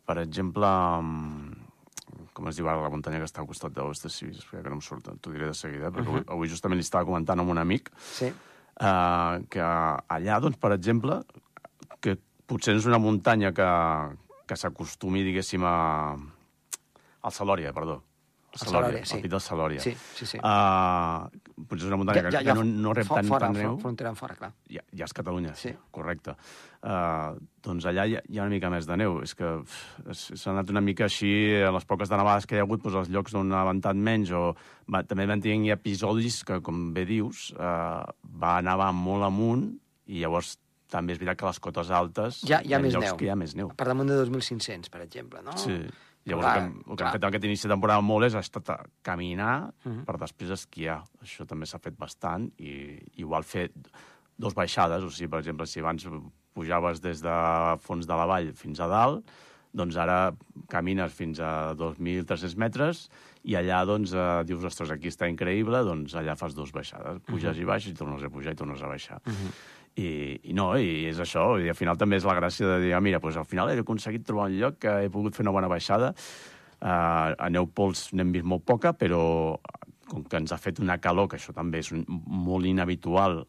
per 0.05 0.17
exemple, 0.21 0.67
mm, 1.01 2.29
com 2.35 2.47
es 2.51 2.57
diu 2.59 2.67
ara 2.69 2.81
la 2.83 2.89
muntanya 2.93 3.19
que 3.21 3.27
està 3.29 3.41
al 3.41 3.47
costat 3.49 3.73
d'Ostes, 3.73 4.13
sí, 4.13 4.27
espera 4.31 4.63
que 4.63 4.69
no 4.69 4.75
em 4.79 4.83
surt, 4.83 5.07
t'ho 5.21 5.31
diré 5.33 5.47
de 5.47 5.55
seguida, 5.57 5.91
perquè 5.91 6.11
avui, 6.11 6.23
avui 6.27 6.51
justament 6.51 6.77
li 6.79 6.85
estava 6.85 7.07
comentant 7.07 7.39
amb 7.39 7.49
un 7.53 7.57
amic, 7.61 7.91
Sí. 8.11 8.25
eh, 8.27 9.35
que 9.49 9.61
allà, 9.63 10.39
doncs, 10.43 10.57
per 10.57 10.73
exemple, 10.75 11.21
que 12.01 12.17
potser 12.45 12.75
és 12.75 12.85
una 12.85 12.99
muntanya 12.99 13.53
que, 13.53 13.69
que 14.45 14.55
s'acostumi, 14.59 15.23
diguéssim, 15.23 15.63
a... 15.65 16.15
al 17.25 17.31
Salòria, 17.33 17.73
perdó. 17.73 18.03
Al 18.53 18.59
Salòria, 18.67 19.05
sí. 19.05 19.15
Al 19.17 19.21
pit 19.23 19.31
del 19.31 19.41
Salòria. 19.41 19.79
Sí, 19.81 19.95
sí, 20.15 20.25
sí. 20.25 20.37
Uh, 20.37 21.27
potser 21.55 21.85
és 21.85 21.87
una 21.87 21.97
muntanya 21.97 22.23
que, 22.29 22.41
que 22.43 22.53
no, 22.53 22.63
no 22.67 22.93
rep 22.93 23.07
tant, 23.07 23.27
fora, 23.27 23.47
tant 23.47 23.55
neu. 23.57 23.77
Frontera 23.79 24.09
en 24.11 24.17
fora, 24.19 24.35
clar. 24.35 24.49
Ja, 24.69 24.81
ja 24.91 25.05
és 25.07 25.13
Catalunya, 25.15 25.53
Sí. 25.55 25.71
correcte. 25.95 26.35
Uh, 26.83 27.37
doncs 27.63 27.85
allà 27.89 28.03
hi 28.05 28.17
ha, 28.17 28.21
hi 28.27 28.37
ha 28.37 28.43
una 28.43 28.51
mica 28.51 28.69
més 28.69 28.85
de 28.85 28.97
neu. 28.99 29.21
És 29.23 29.33
que 29.33 29.53
s'ha 30.11 30.51
anat 30.51 30.69
una 30.69 30.81
mica 30.81 31.05
així, 31.07 31.31
a 31.63 31.71
les 31.71 31.85
poques 31.87 32.09
de 32.11 32.17
nevades 32.19 32.45
que 32.45 32.55
hi 32.57 32.59
ha 32.59 32.65
hagut, 32.67 32.83
doncs, 32.83 32.95
els 33.05 33.09
llocs 33.09 33.33
on 33.39 33.51
ha 33.55 33.63
ventat 33.65 33.95
menys, 33.95 34.31
o 34.35 34.51
va, 34.91 35.01
també 35.07 35.25
van 35.25 35.41
tenir 35.41 35.71
episodis 35.73 36.43
que, 36.45 36.59
com 36.61 36.91
bé 36.93 37.05
dius, 37.09 37.51
uh, 37.55 38.03
va 38.41 38.59
nevar 38.61 38.91
molt 38.93 39.23
amunt, 39.31 39.69
i 40.07 40.19
llavors 40.21 40.57
també 40.91 41.15
és 41.15 41.19
veritat 41.19 41.39
que 41.39 41.45
a 41.47 41.49
les 41.49 41.59
cotes 41.59 41.89
altes 41.89 42.41
Ja- 42.45 42.61
hi 42.63 42.73
ha 42.75 42.79
més 42.79 42.93
llocs 42.93 43.07
neu. 43.07 43.15
que 43.17 43.25
hi 43.25 43.29
ha 43.33 43.35
més 43.35 43.55
neu. 43.57 43.71
Per 43.75 43.87
damunt 43.87 44.07
de 44.11 44.19
2.500, 44.21 44.89
per 44.93 45.01
exemple, 45.01 45.41
no? 45.41 45.55
Sí. 45.57 45.79
Llavors, 46.25 46.45
Clar, 46.47 46.57
el, 46.57 46.61
que, 46.61 46.65
hem- 46.65 46.91
el 46.91 46.97
que 46.97 47.03
hem 47.05 47.11
fet 47.11 47.23
aquest 47.29 47.43
inici 47.45 47.67
de 47.67 47.73
temporada 47.75 48.01
molt 48.01 48.25
és 48.25 48.35
ha 48.35 48.39
estat 48.39 48.71
caminar 49.03 49.71
Mhm. 49.85 50.05
per 50.05 50.17
després 50.17 50.49
esquiar. 50.51 51.03
Això 51.21 51.45
també 51.45 51.65
s'ha 51.65 51.79
fet 51.79 51.95
bastant 51.97 52.49
i 52.59 52.97
igual 53.17 53.43
fer 53.43 53.71
dos 54.37 54.53
baixades, 54.55 55.03
o 55.03 55.09
sigui, 55.09 55.29
per 55.29 55.39
exemple, 55.39 55.65
si 55.67 55.79
abans 55.79 56.07
pujaves 56.53 57.01
des 57.01 57.21
de 57.21 57.77
fons 57.79 58.07
de 58.07 58.13
la 58.15 58.25
vall 58.25 58.53
fins 58.53 58.79
a 58.79 58.87
dalt, 58.87 59.25
doncs 59.75 59.95
ara 59.97 60.33
camines 60.69 61.11
fins 61.13 61.39
a 61.39 61.73
2.300 61.75 62.55
metres 62.55 63.09
i 63.43 63.53
allà 63.55 63.85
doncs, 63.85 64.13
eh, 64.13 64.43
dius, 64.45 64.63
ostres, 64.63 64.89
aquí 64.89 65.07
està 65.09 65.27
increïble, 65.29 65.83
doncs 65.83 66.15
allà 66.15 66.35
fas 66.37 66.55
dos 66.55 66.71
baixades. 66.71 67.19
Puges 67.27 67.57
i 67.57 67.65
baixes 67.65 67.91
i 67.91 67.93
tornes 67.93 68.23
a 68.23 68.29
pujar 68.29 68.53
i 68.53 68.55
tornes 68.55 68.81
a 68.81 68.87
baixar. 68.87 69.19
I, 69.97 70.39
I 70.43 70.53
no, 70.53 70.73
i 70.77 71.05
és 71.07 71.19
això, 71.19 71.55
i 71.63 71.69
al 71.69 71.75
final 71.75 71.95
també 71.97 72.17
és 72.17 72.25
la 72.27 72.35
gràcia 72.35 72.67
de 72.67 72.79
dir, 72.83 72.93
ah, 72.93 72.99
mira, 73.01 73.19
doncs 73.23 73.37
al 73.37 73.45
final 73.47 73.69
he 73.71 73.79
aconseguit 73.79 74.25
trobar 74.27 74.49
un 74.49 74.59
lloc 74.59 74.77
que 74.79 74.91
he 75.05 75.09
pogut 75.09 75.35
fer 75.35 75.45
una 75.45 75.51
bona 75.55 75.67
baixada, 75.71 76.13
Uh, 76.85 77.31
a 77.39 77.47
neu 77.49 77.65
pols 77.71 78.09
n'hem 78.13 78.33
vist 78.35 78.45
molt 78.45 78.61
poca, 78.67 78.91
però 78.93 79.57
com 80.11 80.23
que 80.27 80.37
ens 80.37 80.51
ha 80.51 80.57
fet 80.59 80.77
una 80.83 80.97
calor, 81.01 81.29
que 81.31 81.37
això 81.39 81.53
també 81.55 81.79
és 81.79 81.87
un, 81.95 82.03
molt 82.27 82.67
inhabitual 82.67 83.45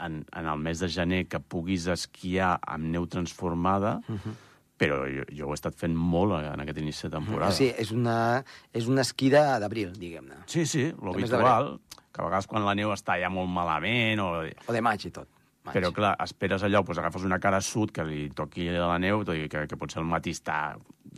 en, 0.00 0.20
en 0.32 0.46
el 0.46 0.58
mes 0.62 0.78
de 0.80 0.88
gener, 0.88 1.24
que 1.28 1.40
puguis 1.40 1.88
esquiar 1.90 2.54
amb 2.62 2.86
neu 2.94 3.04
transformada, 3.06 3.98
uh 4.08 4.14
-huh. 4.14 4.34
però 4.78 5.02
jo, 5.10 5.24
jo 5.36 5.48
ho 5.48 5.50
he 5.50 5.58
estat 5.58 5.74
fent 5.74 5.94
molt 5.94 6.32
en 6.38 6.60
aquest 6.60 6.78
inici 6.78 7.02
de 7.02 7.10
temporada. 7.10 7.52
Sí, 7.52 7.74
és 7.76 7.90
una, 7.90 8.44
és 8.72 8.86
una 8.86 9.02
esquí 9.02 9.28
de- 9.28 9.58
d'abril, 9.60 9.92
diguem-ne. 9.98 10.36
sí, 10.46 10.64
sí 10.64 10.92
lo 11.02 11.12
De 11.12 11.20
mes 11.20 11.32
habitual, 11.32 11.80
que 12.12 12.22
a 12.22 12.24
vegades 12.24 12.46
quan 12.46 12.64
la 12.64 12.74
neu 12.74 12.90
està 12.92 13.20
ja 13.20 13.28
molt 13.28 13.50
malament 13.50 14.20
o 14.20 14.46
O 14.68 14.72
de 14.72 14.80
maig 14.80 15.04
i 15.04 15.10
tot. 15.10 15.28
Maig. 15.68 15.76
Però, 15.76 15.90
clar, 15.94 16.14
esperes 16.24 16.64
allò, 16.66 16.82
doncs 16.86 17.00
agafes 17.02 17.26
una 17.28 17.40
cara 17.42 17.60
sud 17.64 17.92
que 17.94 18.06
li 18.08 18.28
toqui 18.36 18.68
a 18.72 18.86
la 18.86 19.00
neu, 19.02 19.24
tot 19.26 19.36
i 19.36 19.48
que, 19.52 19.66
que 19.70 19.78
potser 19.80 20.00
al 20.02 20.08
matí 20.08 20.34
està 20.36 20.60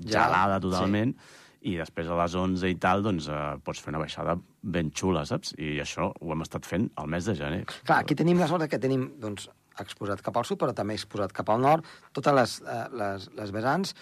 Ja, 0.00 0.24
gelada 0.24 0.60
totalment, 0.62 1.14
sí. 1.14 1.46
i 1.72 1.76
després 1.80 2.08
a 2.08 2.18
les 2.22 2.36
11 2.38 2.70
i 2.72 2.76
tal, 2.80 3.02
doncs 3.04 3.28
eh, 3.28 3.40
pots 3.64 3.82
fer 3.82 3.92
una 3.92 4.02
baixada 4.02 4.36
ben 4.62 4.92
xula, 4.96 5.26
saps? 5.28 5.54
I 5.60 5.78
això 5.82 6.10
ho 6.12 6.32
hem 6.34 6.44
estat 6.46 6.68
fent 6.68 6.88
al 7.00 7.10
mes 7.12 7.28
de 7.28 7.36
gener. 7.38 7.64
Clar, 7.82 8.00
aquí 8.00 8.16
tenim 8.18 8.40
la 8.40 8.48
sort 8.50 8.64
de 8.64 8.70
que 8.72 8.80
tenim 8.82 9.10
doncs, 9.20 9.50
exposat 9.80 10.22
cap 10.24 10.36
al 10.36 10.48
sud, 10.48 10.60
però 10.60 10.74
també 10.76 10.96
exposat 10.96 11.32
cap 11.36 11.50
al 11.52 11.62
nord, 11.62 11.86
totes 12.16 12.36
les, 12.36 12.56
eh, 12.64 12.82
les, 13.00 13.30
les 13.36 13.54
vessants, 13.54 13.94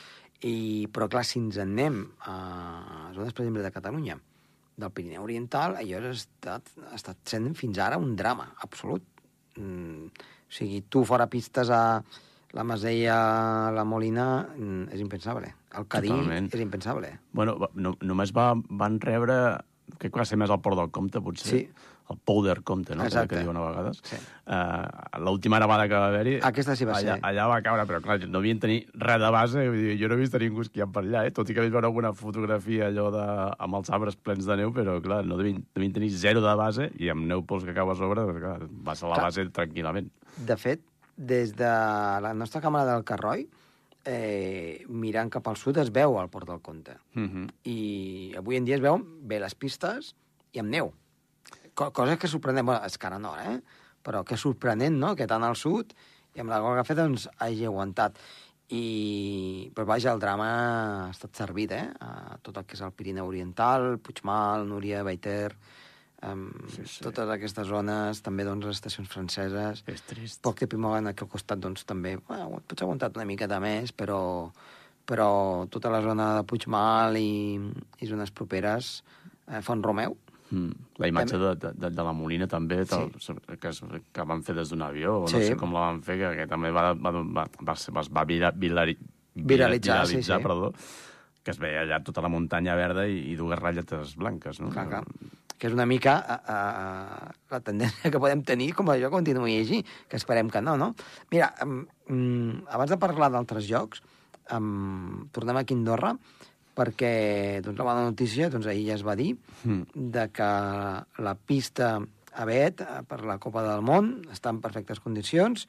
i, 0.47 0.87
però 0.95 1.09
clar, 1.11 1.25
si 1.27 1.41
ens 1.43 1.59
en 1.59 1.75
anem 1.75 2.03
a 2.31 3.11
zones, 3.17 3.35
per 3.35 3.43
exemple, 3.43 3.65
de 3.65 3.75
Catalunya, 3.75 4.19
del 4.79 4.95
Pirineu 4.95 5.25
Oriental, 5.27 5.75
allò 5.81 5.99
ha 5.99 6.15
estat, 6.15 6.71
ha 6.87 6.95
estat 6.95 7.19
sent 7.27 7.51
fins 7.59 7.81
ara 7.83 7.99
un 7.99 8.15
drama 8.17 8.53
absolut. 8.63 9.03
Mm, 9.59 10.13
o 10.49 10.53
sigui, 10.53 10.83
tu 10.89 11.05
fora 11.05 11.29
pistes 11.29 11.71
a 11.71 12.03
la 12.57 12.65
Masella, 12.65 13.71
la 13.71 13.85
Molina, 13.85 14.49
mm, 14.57 14.89
és 14.93 15.01
impensable. 15.01 15.55
El 15.77 15.87
Cadí 15.87 16.09
Totalment. 16.09 16.49
és 16.55 16.61
impensable. 16.61 17.19
Bueno, 17.33 17.59
no, 17.75 17.95
només 18.01 18.33
va, 18.33 18.55
van 18.71 19.01
rebre 19.01 19.59
que 19.99 20.11
va 20.15 20.27
ser 20.29 20.39
més 20.41 20.51
al 20.51 20.61
Port 20.65 20.79
del 20.79 20.91
Comte, 20.95 21.23
potser. 21.25 21.49
Sí. 21.51 21.95
El 22.09 22.17
Powder 22.25 22.63
Comte, 22.65 22.95
no? 22.97 23.05
Exacte. 23.05 23.35
Que, 23.35 23.43
diuen 23.45 23.59
a 23.61 23.65
vegades. 23.67 23.99
Sí. 24.09 24.17
Uh, 24.49 25.19
L'última 25.27 25.59
nevada 25.61 25.85
que 25.91 25.93
va 25.93 26.07
haver-hi... 26.09 26.39
Aquesta 26.49 26.77
sí 26.79 26.87
va 26.89 26.95
allà, 26.97 27.19
ser. 27.19 27.25
Allà 27.29 27.45
va 27.51 27.59
caure, 27.67 27.85
però 27.91 28.01
clar, 28.05 28.17
no 28.33 28.41
havien 28.41 28.63
tenir 28.63 28.79
res 28.95 29.21
de 29.21 29.29
base. 29.35 29.67
Vull 29.69 29.83
dir, 29.91 29.99
jo 30.01 30.09
no 30.09 30.17
he 30.17 30.23
vist 30.23 30.39
ningú 30.41 30.65
esquiant 30.65 30.95
per 30.95 31.03
allà, 31.05 31.27
eh? 31.29 31.35
tot 31.37 31.53
i 31.53 31.57
que 31.57 31.61
vaig 31.61 31.75
veure 31.75 31.91
alguna 31.91 32.15
fotografia 32.17 32.89
allò 32.89 33.11
de, 33.13 33.27
amb 33.67 33.81
els 33.81 33.93
arbres 33.93 34.17
plens 34.17 34.49
de 34.49 34.57
neu, 34.63 34.73
però 34.73 34.97
clar, 35.05 35.21
no 35.29 35.37
devien, 35.37 35.61
devien 35.77 35.99
tenir 36.01 36.09
zero 36.17 36.41
de 36.45 36.57
base 36.57 36.89
i 36.97 37.13
amb 37.13 37.29
neu 37.29 37.45
pols 37.45 37.69
que 37.69 37.77
cau 37.77 37.93
a 37.93 37.99
sobre, 38.01 38.25
doncs, 38.25 38.41
clar, 38.41 38.73
vas 38.89 39.05
a 39.05 39.13
la 39.13 39.21
Clar. 39.21 39.29
base 39.29 39.49
tranquil·lament. 39.61 40.09
De 40.49 40.57
fet, 40.57 40.81
des 41.19 41.53
de 41.61 41.75
la 42.25 42.33
nostra 42.33 42.65
càmera 42.65 42.89
del 42.95 43.05
Carroi, 43.05 43.45
eh, 44.09 44.85
mirant 44.89 45.31
cap 45.33 45.49
al 45.51 45.59
sud 45.61 45.79
es 45.83 45.93
veu 45.95 46.17
el 46.21 46.31
Port 46.33 46.49
del 46.49 46.63
Comte. 46.65 46.97
Mm 47.15 47.29
-hmm. 47.29 47.51
I 47.65 48.35
avui 48.39 48.57
en 48.57 48.65
dia 48.65 48.77
es 48.77 48.83
veuen 48.83 49.05
bé 49.29 49.41
les 49.41 49.55
pistes 49.55 50.15
i 50.53 50.59
amb 50.59 50.71
neu. 50.71 50.93
Co 51.75 51.93
cosa 51.93 52.17
que 52.17 52.29
sorprenent, 52.29 52.67
bueno, 52.67 52.85
és 52.85 52.99
que 52.99 53.07
ara 53.07 53.19
no, 53.19 53.37
eh? 53.39 53.61
però 54.03 54.25
que 54.25 54.37
sorprenent, 54.37 54.97
no?, 54.99 55.15
que 55.15 55.27
tant 55.27 55.45
al 55.45 55.57
sud 55.57 55.95
i 56.35 56.41
amb 56.41 56.51
la 56.51 56.61
gol 56.61 56.75
que 56.75 56.81
ha 56.81 56.85
fet, 56.85 56.97
doncs, 56.97 57.29
hagi 57.39 57.65
aguantat. 57.65 58.19
I, 58.69 59.71
però 59.75 59.87
vaja, 59.87 60.13
el 60.13 60.21
drama 60.21 61.07
ha 61.07 61.11
estat 61.11 61.35
servit, 61.35 61.73
eh? 61.73 61.89
A 62.01 62.37
tot 62.43 62.57
el 62.57 62.65
que 62.65 62.77
és 62.77 62.83
el 62.85 62.93
Pirineu 62.93 63.27
Oriental, 63.27 63.99
Puigmal, 63.99 64.67
Núria, 64.69 65.03
Baiter, 65.03 65.57
um, 66.27 66.49
Sí, 66.75 66.85
sí. 66.85 67.03
totes 67.05 67.29
aquestes 67.31 67.69
zones, 67.69 68.23
també, 68.23 68.45
doncs, 68.45 68.67
les 68.67 68.81
estacions 68.81 69.09
franceses. 69.09 69.85
És 69.87 70.03
trist. 70.09 70.43
Poc 70.43 70.61
de 70.61 70.69
Pimogan 70.71 71.07
aquí 71.11 71.25
al 71.25 71.31
costat, 71.33 71.61
doncs, 71.63 71.85
també, 71.89 72.17
bueno, 72.29 72.63
potser 72.67 72.85
ha 72.85 72.89
aguantat 72.89 73.17
una 73.17 73.29
miqueta 73.29 73.61
més, 73.61 73.93
però, 73.93 74.21
però 75.09 75.67
tota 75.71 75.91
la 75.91 76.03
zona 76.03 76.35
de 76.39 76.47
Puigmal 76.49 77.17
i, 77.21 77.59
i 78.01 78.07
zones 78.11 78.31
properes, 78.31 79.03
eh, 79.49 79.63
Font 79.63 79.85
Romeu, 79.85 80.17
Mm. 80.49 80.73
La 80.97 81.09
imatge 81.11 81.37
de, 81.37 81.51
de, 81.61 81.91
de, 81.91 82.03
la 82.03 82.13
Molina 82.17 82.47
també, 82.49 82.79
tal, 82.89 83.11
que, 83.13 83.69
es, 83.69 83.83
que 84.17 84.25
van 84.25 84.41
fer 84.47 84.55
des 84.57 84.71
d'un 84.73 84.81
avió, 84.81 85.27
Sí. 85.29 85.37
no 85.37 85.43
sé 85.45 85.57
com 85.61 85.75
la 85.77 85.83
van 85.91 86.01
fer, 86.01 86.17
que, 86.23 86.31
que 86.39 86.47
també 86.49 86.71
va, 86.73 86.95
va, 86.95 87.13
va, 87.13 87.45
va, 87.69 87.75
es 87.75 88.09
va 88.09 88.25
vira, 88.25 88.51
virali, 88.57 88.97
Viralitzar, 89.35 90.07
sí, 90.07 90.23
sí. 90.23 90.33
perdó, 90.43 90.73
que 91.45 91.53
es 91.53 91.61
veia 91.61 91.83
allà 91.85 92.01
tota 92.05 92.25
la 92.25 92.31
muntanya 92.33 92.75
verda 92.75 93.07
i, 93.07 93.21
i 93.31 93.37
dues 93.37 93.61
ratlletes 93.61 94.17
blanques, 94.17 94.61
no? 94.61 94.71
clar, 94.73 94.87
clar, 94.89 95.05
que 95.59 95.67
és 95.69 95.75
una 95.75 95.87
mica 95.91 96.17
a, 96.23 96.37
a, 96.55 97.31
la 97.51 97.61
tendència 97.67 98.11
que 98.13 98.21
podem 98.23 98.45
tenir 98.47 98.73
com 98.79 98.89
això 98.93 99.11
continuï 99.11 99.59
així, 99.61 99.83
que 100.09 100.17
esperem 100.21 100.51
que 100.51 100.63
no, 100.63 100.77
no? 100.81 100.93
Mira, 101.35 101.51
um, 101.67 101.81
um, 102.09 102.61
abans 102.71 102.95
de 102.95 103.01
parlar 103.03 103.31
d'altres 103.35 103.67
jocs, 103.69 104.03
um, 104.55 105.27
tornem 105.35 105.59
aquí 105.61 105.75
a 105.75 105.81
Andorra, 105.81 106.15
perquè 106.79 107.59
doncs, 107.65 107.79
la 107.81 107.89
bona 107.91 108.07
notícia, 108.07 108.47
doncs, 108.53 108.69
ahir 108.71 108.87
ja 108.93 108.95
es 109.01 109.03
va 109.07 109.17
dir, 109.19 109.35
Mm. 109.65 109.83
de 110.15 110.29
que 110.31 110.49
la 111.27 111.35
pista 111.35 111.97
a 111.99 112.45
Bet 112.47 112.85
per 113.09 113.25
la 113.27 113.39
Copa 113.43 113.65
del 113.67 113.83
Món 113.83 114.13
està 114.31 114.53
en 114.55 114.61
perfectes 114.63 115.01
condicions 115.03 115.67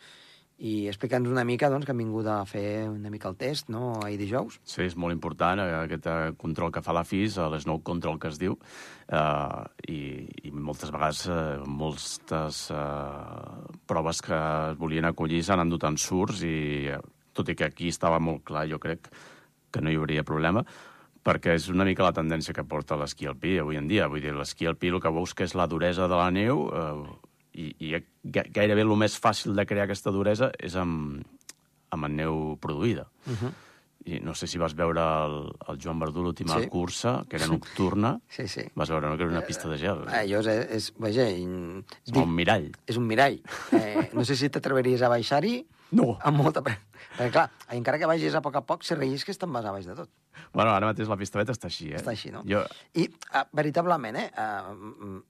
i 0.59 0.89
explica'ns 0.91 1.29
una 1.31 1.45
mica 1.47 1.69
doncs, 1.71 1.85
que 1.87 1.93
han 1.93 2.01
vingut 2.01 2.27
a 2.27 2.41
fer 2.47 2.89
una 2.91 3.11
mica 3.11 3.29
el 3.31 3.37
test, 3.39 3.69
no?, 3.71 3.93
ahir 4.03 4.17
dijous. 4.19 4.59
Sí, 4.67 4.83
és 4.83 4.97
molt 4.99 5.15
important, 5.15 5.61
eh, 5.63 5.75
aquest 5.85 6.09
eh, 6.11 6.17
control 6.39 6.73
que 6.75 6.83
fa 6.83 6.95
la 6.95 7.05
FIS, 7.07 7.37
eh, 7.39 7.47
l'Snow 7.53 7.79
Control 7.87 8.19
que 8.19 8.31
es 8.33 8.39
diu, 8.41 8.57
eh, 9.07 9.63
i, 9.87 10.01
i 10.43 10.51
moltes 10.51 10.91
vegades 10.91 11.23
eh, 11.31 11.39
moltes 11.63 12.65
eh, 12.75 13.79
proves 13.87 14.21
que 14.25 14.35
es 14.73 14.77
volien 14.81 15.07
acollir 15.07 15.41
s'han 15.47 15.63
endut 15.63 15.87
en 15.87 15.97
surts 15.97 16.43
i, 16.43 16.91
tot 17.33 17.49
i 17.49 17.55
que 17.55 17.69
aquí 17.71 17.87
estava 17.93 18.19
molt 18.19 18.43
clar, 18.51 18.67
jo 18.67 18.81
crec 18.83 19.07
que 19.71 19.81
no 19.85 19.93
hi 19.93 19.99
hauria 19.99 20.27
problema, 20.27 20.65
perquè 21.23 21.55
és 21.55 21.69
una 21.71 21.85
mica 21.87 22.03
la 22.03 22.15
tendència 22.15 22.55
que 22.55 22.67
porta 22.67 22.97
l'esquí 22.99 23.27
alpí 23.29 23.57
avui 23.59 23.77
en 23.79 23.87
dia. 23.87 24.07
Vull 24.11 24.23
dir, 24.23 24.33
l'esquí 24.35 24.67
alpí 24.67 24.89
el 24.91 24.99
que 25.03 25.11
busca 25.13 25.45
és 25.45 25.55
la 25.55 25.67
duresa 25.69 26.07
de 26.09 26.19
la 26.19 26.29
neu 26.33 26.67
eh, 26.67 27.28
i, 27.53 27.75
i 27.79 27.94
ga- 28.24 28.46
gairebé 28.53 28.82
el 28.82 28.96
més 28.98 29.15
fàcil 29.20 29.56
de 29.56 29.65
crear 29.65 29.86
aquesta 29.88 30.12
duresa 30.12 30.51
és 30.60 30.75
amb, 30.75 31.24
amb 31.91 32.03
la 32.03 32.10
neu 32.10 32.58
produïda. 32.62 33.08
Uh 33.25 33.34
-huh. 33.34 33.51
I 34.06 34.20
no 34.24 34.34
sé 34.34 34.48
si 34.48 34.58
vas 34.58 34.74
veure 34.74 35.01
el, 35.01 35.51
el 35.68 35.77
Joan 35.84 36.00
Verdú 36.00 36.24
l'última 36.24 36.58
Sí. 36.60 36.68
cursa, 36.70 37.25
que 37.29 37.36
era 37.36 37.48
nocturna. 37.48 38.20
Sí, 38.29 38.48
sí. 38.48 38.62
Vas 38.74 38.89
veure, 38.89 39.08
no? 39.10 39.18
Que 39.18 39.24
era 39.24 39.32
una 39.32 39.46
pista 39.46 39.68
de 39.68 39.77
gel. 39.77 40.06
Eh, 40.08 40.24
Allò 40.24 40.39
és, 40.39 40.48
és, 40.48 40.94
vaja, 40.98 41.29
i- 41.29 41.44
és 42.08 42.13
un 42.15 42.34
mirall. 42.34 42.72
és 42.88 42.96
un 42.98 43.06
mirall. 43.06 43.41
Eh, 43.74 44.10
no 44.13 44.24
sé 44.24 44.36
si 44.38 44.50
t'atreveries 44.50 45.01
a 45.01 45.10
baixar-hi 45.10 45.68
No. 45.91 46.18
amb 46.22 46.38
molta... 46.38 46.62
Perquè, 46.62 47.32
clar, 47.32 47.51
encara 47.72 47.98
que 48.00 48.06
vagis 48.06 48.34
a 48.36 48.41
poc 48.41 48.56
a 48.56 48.62
poc, 48.62 48.84
si 48.84 48.96
rellisques 48.96 49.38
te'n 49.38 49.51
vas 49.51 49.65
a 49.65 49.72
baix 49.72 49.86
de 49.86 49.96
tot. 49.96 50.10
Bueno, 50.53 50.72
ara 50.72 50.86
mateix 50.88 51.08
la 51.10 51.18
pista 51.18 51.38
beta 51.39 51.51
està 51.51 51.65
així, 51.68 51.89
eh? 51.91 51.96
Està 51.98 52.12
així, 52.12 52.32
no? 52.32 52.41
Jo, 52.48 52.63
I, 52.94 53.10
uh, 53.34 53.44
veritablement, 53.51 54.15
eh, 54.15 54.29
uh, 54.38 55.22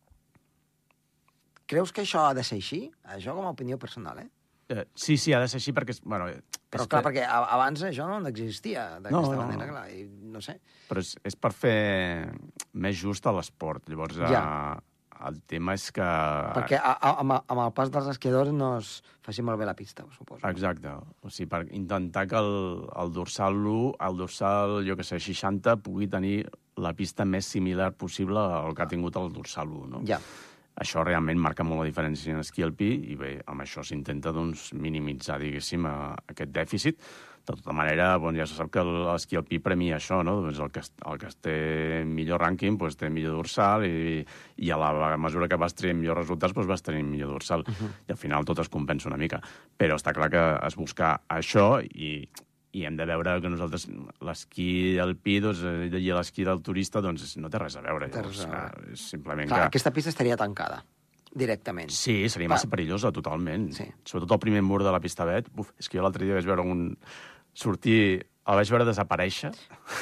creus 1.70 1.94
que 1.94 2.02
això 2.06 2.26
ha 2.28 2.34
de 2.34 2.44
ser 2.44 2.58
així? 2.60 2.82
Això 3.16 3.36
com 3.38 3.46
a 3.48 3.54
opinió 3.56 3.78
personal, 3.80 4.20
eh? 4.26 4.30
eh, 4.70 4.84
sí, 4.94 5.16
sí, 5.18 5.34
ha 5.34 5.40
de 5.42 5.48
ser 5.50 5.58
així 5.62 5.72
perquè... 5.74 5.96
és- 5.96 6.02
Bueno, 6.04 6.28
eh, 6.30 6.42
Però, 6.70 6.84
és 6.84 6.88
clar, 6.90 7.02
que- 7.02 7.08
perquè 7.10 7.24
a- 7.26 7.48
abans 7.56 7.82
això 7.88 8.06
no 8.10 8.20
existia 8.30 9.00
d'aquesta 9.00 9.16
No, 9.16 9.32
no, 9.34 9.40
manera, 9.42 9.66
no. 9.66 9.72
clar, 9.74 9.88
i 9.90 10.04
no 10.06 10.42
sé. 10.46 10.60
Però 10.90 11.02
és, 11.02 11.16
és 11.26 11.36
per 11.36 11.50
fer 11.54 12.30
més 12.74 12.98
just 13.00 13.26
a 13.26 13.34
l'esport. 13.34 13.90
Llavors, 13.90 14.18
Ja. 14.22 14.30
ja. 14.30 14.46
el 15.28 15.42
tema 15.52 15.74
és 15.76 15.90
que... 15.92 16.00
Perquè 16.56 16.78
a, 16.80 16.94
a, 16.96 17.10
amb, 17.20 17.34
amb 17.42 17.60
el 17.66 17.74
pas 17.76 17.90
dels 17.92 18.06
esquiadors 18.08 18.54
no 18.56 18.78
es 18.78 19.02
faci 19.26 19.42
molt 19.44 19.60
bé 19.60 19.66
la 19.68 19.74
pista, 19.76 20.06
ho 20.06 20.12
suposo. 20.16 20.48
Exacte. 20.48 20.94
O 21.26 21.30
sigui, 21.30 21.50
per 21.52 21.66
intentar 21.76 22.24
que 22.32 22.38
el, 22.40 22.86
el 23.04 23.12
dorsal 23.12 23.58
1, 23.60 23.98
el 24.08 24.16
dorsal, 24.22 24.78
jo 24.88 24.96
que 24.96 25.04
sé, 25.04 25.20
60, 25.20 25.76
pugui 25.84 26.08
tenir 26.08 26.46
la 26.78 26.94
pista 26.96 27.26
més 27.28 27.46
similar 27.52 27.92
possible 28.00 28.40
al 28.40 28.72
que 28.78 28.86
ha 28.86 28.88
tingut 28.88 29.18
el 29.20 29.34
dorsal 29.36 29.68
1, 29.68 29.88
no? 29.98 30.06
Ja. 30.08 30.22
Això 30.79 31.03
realment 31.03 31.39
marca 31.41 31.65
molt 31.67 31.83
la 31.83 31.88
diferència 31.89 32.33
en 32.33 32.39
esquí 32.39 32.63
alpí 32.63 32.89
i 33.12 33.17
bé, 33.19 33.33
amb 33.51 33.65
això 33.65 33.83
s'intenta 33.83 34.31
doncs, 34.36 34.69
minimitzar, 34.74 35.39
diguéssim, 35.41 35.88
a, 35.89 36.13
aquest 36.31 36.53
dèficit. 36.55 37.01
De 37.50 37.55
tota 37.55 37.74
manera, 37.74 38.12
bon, 38.21 38.36
ja 38.38 38.45
se 38.45 38.53
sap 38.53 38.69
que 38.71 38.83
l'esquí 38.86 39.38
alpí 39.39 39.57
premia 39.63 39.98
això, 39.98 40.19
no? 40.24 40.36
Doncs 40.43 40.59
el 40.62 40.69
que, 40.71 40.83
el 41.12 41.21
que 41.21 41.31
té 41.41 41.55
millor 42.05 42.43
rànquing 42.43 42.77
doncs, 42.77 43.00
té 43.00 43.09
millor 43.09 43.39
dorsal 43.39 43.88
i, 43.88 44.19
i 44.62 44.69
a 44.71 44.77
la 44.77 45.15
mesura 45.17 45.50
que 45.50 45.57
vas 45.57 45.74
tenir 45.74 45.95
millors 45.98 46.21
resultats 46.21 46.53
doncs, 46.53 46.69
vas 46.69 46.86
tenir 46.86 47.01
millor 47.07 47.33
dorsal. 47.33 47.65
Uh 47.65 47.74
-huh. 47.74 47.89
I 48.07 48.12
al 48.12 48.21
final 48.21 48.45
tot 48.45 48.59
es 48.59 48.69
compensa 48.69 49.09
una 49.09 49.17
mica. 49.17 49.41
Però 49.77 49.95
està 49.95 50.13
clar 50.13 50.29
que 50.29 50.67
es 50.67 50.75
busca 50.75 51.21
això 51.27 51.81
i, 51.81 52.29
i 52.78 52.84
hem 52.86 52.96
de 53.00 53.06
veure 53.10 53.40
que 53.42 53.50
nosaltres 53.50 53.88
l'esquí 54.22 55.00
alpí 55.02 55.40
doncs, 55.42 55.64
i 55.98 56.12
l'esquí 56.14 56.46
del 56.46 56.62
turista 56.62 57.02
doncs, 57.02 57.36
no 57.42 57.50
té 57.50 57.58
res 57.62 57.76
a 57.80 57.82
veure. 57.82 58.10
té 58.14 58.22
res 58.22 58.44
a 58.46 58.48
Llavors, 58.48 58.78
clar, 58.78 58.94
és 58.94 59.06
simplement 59.16 59.50
Clar, 59.50 59.64
que... 59.66 59.72
aquesta 59.74 59.92
pista 59.96 60.10
estaria 60.14 60.38
tancada, 60.38 60.84
directament. 61.34 61.90
Sí, 61.90 62.30
seria 62.30 62.48
Va. 62.50 62.56
massa 62.56 62.70
perillosa, 62.70 63.12
totalment. 63.12 63.72
Sí. 63.74 63.86
Sobretot 64.06 64.38
el 64.38 64.40
primer 64.46 64.62
mur 64.66 64.84
de 64.84 64.92
la 64.94 65.00
pista 65.02 65.26
Bet. 65.26 65.50
Uf, 65.58 65.74
és 65.80 65.90
que 65.90 65.98
jo 65.98 66.04
l'altre 66.06 66.26
dia 66.26 66.38
vaig 66.38 66.46
veure 66.46 66.66
un... 66.66 66.92
sortir... 67.54 68.26
El 68.50 68.58
vaig 68.58 68.70
veure 68.72 68.86
desaparèixer 68.88 69.52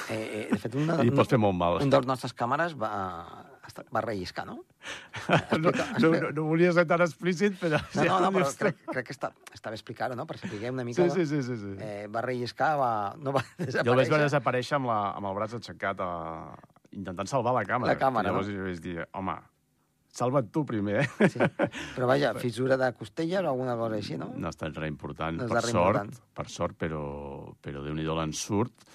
Eh, 0.09 0.15
eh, 0.15 0.43
de 0.53 0.57
fet, 0.61 0.75
una, 0.79 1.01
i 1.07 1.11
pots 1.11 1.27
fer 1.33 1.39
molt 1.41 1.55
mal. 1.57 1.81
un 1.83 1.89
dels 1.91 2.07
nostres 2.07 2.31
càmeres 2.37 2.77
va, 2.79 2.91
va 3.93 4.03
relliscar, 4.05 4.45
no? 4.47 4.61
No, 5.57 5.71
no, 5.71 6.11
no, 6.13 6.31
no 6.31 6.43
volia 6.47 6.71
ser 6.75 6.85
tan 6.87 7.01
explícit, 7.03 7.57
però... 7.59 7.79
No, 7.97 8.05
no, 8.05 8.19
no, 8.27 8.31
però 8.37 8.51
crec, 8.59 8.79
crec 8.91 9.09
que 9.09 9.15
està, 9.15 9.31
està 9.53 9.73
bé 9.73 9.79
explicar-ho, 9.79 10.15
no? 10.15 10.27
Per 10.29 10.37
saber 10.39 10.71
una 10.71 10.85
mica... 10.87 11.07
Sí, 11.09 11.25
sí, 11.25 11.25
sí, 11.27 11.41
sí. 11.43 11.57
sí. 11.63 11.75
Eh, 11.83 12.07
va 12.13 12.23
relliscar, 12.25 12.71
va... 12.79 12.91
no 13.19 13.33
va 13.35 13.43
desaparèixer. 13.57 13.83
Jo 13.83 13.95
el 13.95 14.01
vaig 14.01 14.13
veure 14.13 14.29
desaparèixer 14.29 14.79
amb, 14.79 14.91
la, 14.91 15.01
amb 15.17 15.31
el 15.31 15.37
braç 15.39 15.57
aixecat, 15.59 16.01
a... 16.01 16.55
intentant 16.95 17.29
salvar 17.29 17.55
la 17.57 17.67
càmera. 17.67 17.93
La 17.93 18.01
càmera, 18.01 18.29
I 18.29 18.31
llavors 18.31 18.51
no? 18.51 18.57
jo 18.59 18.69
vaig 18.69 18.81
dir, 18.83 18.97
home, 19.17 19.37
salva't 20.17 20.51
tu 20.53 20.63
primer, 20.67 21.01
eh? 21.03 21.29
Sí. 21.29 21.41
Però 21.95 22.09
vaja, 22.09 22.33
fissura 22.43 22.77
de 22.79 22.91
costelles 22.97 23.43
o 23.43 23.51
alguna 23.51 23.75
cosa 23.79 23.99
així, 23.99 24.17
no? 24.19 24.31
No 24.35 24.49
ha 24.49 24.55
estat 24.55 24.77
res 24.77 24.91
important, 24.91 25.41
No 25.43 25.49
per 25.51 25.63
sort, 25.65 25.75
important. 25.75 26.23
per 26.37 26.47
sort, 26.53 26.79
però, 26.79 27.03
però 27.61 27.83
Déu-n'hi-do 27.85 28.17
l'ensurt. 28.17 28.87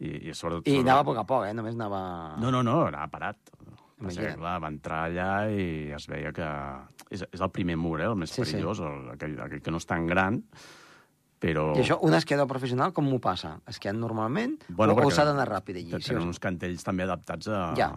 I, 0.00 0.30
i 0.30 0.34
sobretot... 0.34 0.68
I 0.72 0.80
anava 0.80 1.02
a 1.04 1.06
poc 1.10 1.18
a 1.20 1.26
poc, 1.28 1.42
eh? 1.50 1.52
Només 1.56 1.76
anava... 1.76 2.00
No, 2.40 2.48
no, 2.54 2.62
no, 2.64 2.78
anava 2.88 3.10
parat. 3.12 3.52
Imagina't. 4.00 4.38
clar, 4.40 4.56
va 4.64 4.68
entrar 4.72 5.00
allà 5.10 5.30
i 5.52 5.92
es 5.96 6.06
veia 6.08 6.32
que... 6.32 6.48
És, 7.10 7.24
és 7.26 7.40
el 7.40 7.50
primer 7.50 7.76
mur, 7.76 7.98
eh, 8.00 8.06
el 8.08 8.16
més 8.16 8.30
Sí, 8.30 8.42
sí. 8.44 8.52
perillós, 8.56 8.80
el, 8.86 9.10
aquell, 9.16 9.34
aquell 9.46 9.60
que 9.66 9.70
no 9.74 9.80
és 9.82 9.86
tan 9.86 10.06
gran, 10.06 10.40
però... 11.40 11.70
I 11.76 11.82
això, 11.84 11.98
un 12.06 12.14
esquiador 12.14 12.46
professional, 12.48 12.92
com 12.96 13.06
m'ho 13.08 13.18
passa? 13.20 13.54
Esquiant 13.68 13.98
normalment 14.00 14.58
Bueno, 14.68 14.94
o, 14.94 15.06
o 15.06 15.10
s'ha 15.14 15.24
d'anar 15.28 15.46
ràpid 15.48 15.76
allí? 15.80 15.94
Sí, 15.98 16.10
Tenen 16.12 16.28
uns 16.28 16.38
cantells 16.42 16.84
també 16.86 17.04
adaptats 17.06 17.48
a... 17.48 17.60
Ja. 17.78 17.90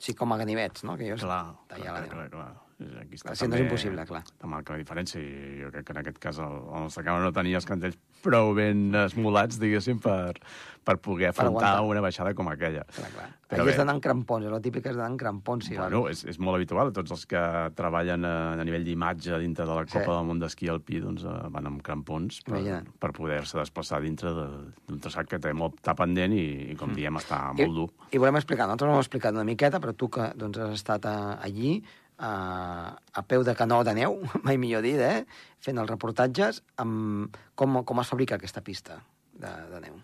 sí, 0.00 0.14
com 0.16 0.32
a 0.32 0.38
ganivets, 0.40 0.84
no? 0.84 0.96
Que 0.96 1.08
jo 1.10 1.16
Clar, 1.20 1.44
clar, 1.68 1.80
la 1.80 2.06
clar, 2.08 2.18
neu. 2.24 2.30
clar. 2.36 2.50
Aquí 2.80 3.18
està 3.18 3.34
si 3.36 3.46
no 3.46 3.56
és 3.58 3.66
impossible, 3.66 4.06
clar. 4.08 4.22
La 4.40 4.48
marca 4.48 4.72
la 4.72 4.78
diferència, 4.80 5.20
i 5.20 5.60
jo 5.60 5.68
crec 5.74 5.84
que 5.84 5.92
en 5.92 5.98
aquest 6.00 6.18
cas 6.22 6.38
el, 6.40 6.54
el 6.70 6.86
nostre 6.86 7.04
càmera 7.04 7.26
no 7.26 7.32
tenia 7.36 7.58
els 7.60 7.66
cantells 7.68 7.98
prou 8.24 8.54
ben 8.56 8.94
esmolats, 9.02 9.58
diguéssim, 9.60 9.98
per, 10.00 10.38
per 10.84 10.96
poder 11.00 11.28
afrontar 11.30 11.74
aguantar. 11.76 11.90
una 11.90 12.00
baixada 12.04 12.32
com 12.36 12.48
aquella. 12.48 12.86
Clar, 12.96 13.10
clar. 13.12 13.28
Però 13.50 13.64
bé. 13.66 13.72
has 13.72 13.78
d'anar 13.80 13.94
en 13.96 14.00
crampons, 14.00 14.46
és 14.46 14.52
el 14.54 14.62
típic 14.62 14.86
és 14.86 14.94
d'anar 14.96 15.10
en 15.10 15.16
crampons. 15.20 15.66
Sí, 15.66 15.76
Bueno, 15.76 16.02
és, 16.08 16.24
és 16.24 16.38
molt 16.38 16.56
habitual. 16.56 16.92
Tots 16.96 17.10
els 17.16 17.24
que 17.26 17.40
treballen 17.76 18.24
a, 18.24 18.34
a 18.60 18.64
nivell 18.64 18.84
d'imatge 18.86 19.38
dintre 19.42 19.66
de 19.66 19.74
la 19.76 19.84
Copa 19.84 20.04
Sí. 20.04 20.10
del 20.12 20.28
Món 20.30 20.40
d'esquí 20.40 20.68
alpí 20.72 21.00
doncs, 21.04 21.24
eh, 21.24 21.36
van 21.52 21.66
amb 21.66 21.82
crampons 21.84 22.40
per, 22.46 22.56
Imagina't. 22.58 22.92
per 23.00 23.12
poder-se 23.12 23.58
desplaçar 23.58 24.00
dintre 24.00 24.32
de- 24.32 24.48
d'un 24.88 25.00
traçat 25.00 25.28
que 25.28 25.38
té 25.38 25.52
molt 25.52 25.76
està 25.82 25.96
pendent 25.98 26.32
i, 26.32 26.70
i 26.72 26.76
com 26.76 26.94
diem, 26.94 27.16
està 27.20 27.50
I, 27.58 27.64
molt 27.66 27.74
dur. 27.76 27.88
I 28.12 28.18
volem 28.18 28.36
explicar, 28.40 28.64
nosaltres 28.70 28.88
ho 28.88 28.94
hem 28.94 29.04
explicat 29.04 29.34
una 29.34 29.44
miqueta, 29.44 29.80
però 29.80 29.92
tu 29.96 30.08
que 30.08 30.30
doncs, 30.36 30.58
has 30.58 30.76
estat 30.80 31.04
a, 31.10 31.16
allí, 31.42 31.82
a, 32.20 32.96
a 33.12 33.22
peu 33.24 33.42
de 33.44 33.54
canó 33.56 33.80
de 33.84 33.94
neu, 33.96 34.20
mai 34.46 34.60
millor 34.60 34.84
dit, 34.84 35.00
eh? 35.00 35.24
fent 35.64 35.80
els 35.80 35.90
reportatges, 35.90 36.62
amb 36.80 37.36
com, 37.58 37.80
com 37.84 38.02
es 38.02 38.12
fabrica 38.12 38.36
aquesta 38.36 38.62
pista 38.64 39.00
de, 39.32 39.50
de 39.72 39.80
neu. 39.86 39.96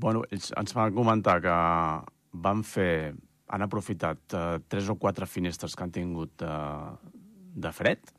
Bueno, 0.00 0.24
ells 0.32 0.50
ens 0.56 0.72
van 0.76 0.94
comentar 0.96 1.40
que 1.44 1.56
van 2.40 2.64
fer, 2.64 3.12
han 3.50 3.66
aprofitat 3.66 4.36
eh, 4.38 4.46
tres 4.70 4.88
o 4.88 4.96
quatre 5.00 5.28
finestres 5.28 5.76
que 5.76 5.84
han 5.84 5.92
tingut 5.94 6.44
eh, 6.46 7.12
de 7.60 7.72
fred, 7.74 8.12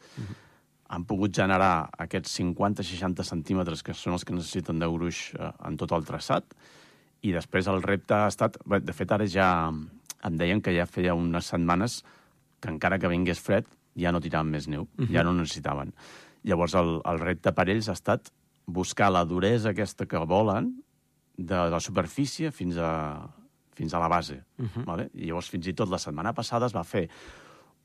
han 0.91 1.05
pogut 1.07 1.31
generar 1.33 1.87
aquests 2.03 2.33
50-60 2.41 3.23
centímetres 3.23 3.81
que 3.81 3.95
són 3.95 4.17
els 4.17 4.25
que 4.27 4.35
necessiten 4.35 4.81
de 4.81 4.89
gruix 4.91 5.29
eh, 5.37 5.51
en 5.67 5.79
tot 5.79 5.95
el 5.95 6.05
traçat, 6.05 6.57
i 7.21 7.33
després 7.33 7.69
el 7.69 7.81
repte 7.85 8.17
ha 8.17 8.29
estat... 8.29 8.57
bé, 8.65 8.81
De 8.81 8.93
fet, 8.97 9.11
ara 9.13 9.25
ja 9.29 9.47
em 9.71 10.37
deien 10.37 10.61
que 10.61 10.73
ja 10.73 10.89
feia 10.89 11.13
unes 11.17 11.47
setmanes 11.53 12.01
que 12.61 12.69
encara 12.69 12.99
que 12.99 13.09
vingués 13.11 13.41
fred 13.41 13.65
ja 13.97 14.11
no 14.13 14.21
tiraven 14.23 14.51
més 14.53 14.69
neu, 14.71 14.87
ja 15.11 15.23
no 15.23 15.33
necessitaven. 15.33 15.91
Llavors 16.47 16.75
el, 16.79 17.01
el 17.05 17.19
repte 17.19 17.51
per 17.51 17.67
ells 17.69 17.89
ha 17.89 17.97
estat 17.97 18.31
buscar 18.65 19.11
la 19.11 19.25
duresa 19.25 19.73
aquesta 19.73 20.07
que 20.07 20.21
volen 20.25 20.71
de 21.37 21.59
la 21.73 21.79
superfície 21.79 22.51
fins 22.51 22.77
a, 22.77 23.27
fins 23.75 23.93
a 23.93 23.99
la 23.99 24.07
base. 24.07 24.43
Uh 24.57 24.65
-huh. 24.65 24.85
vale? 24.85 25.09
I 25.13 25.25
llavors 25.27 25.49
fins 25.49 25.67
i 25.67 25.73
tot 25.73 25.89
la 25.89 25.99
setmana 25.99 26.33
passada 26.33 26.65
es 26.65 26.75
va 26.75 26.83
fer 26.83 27.09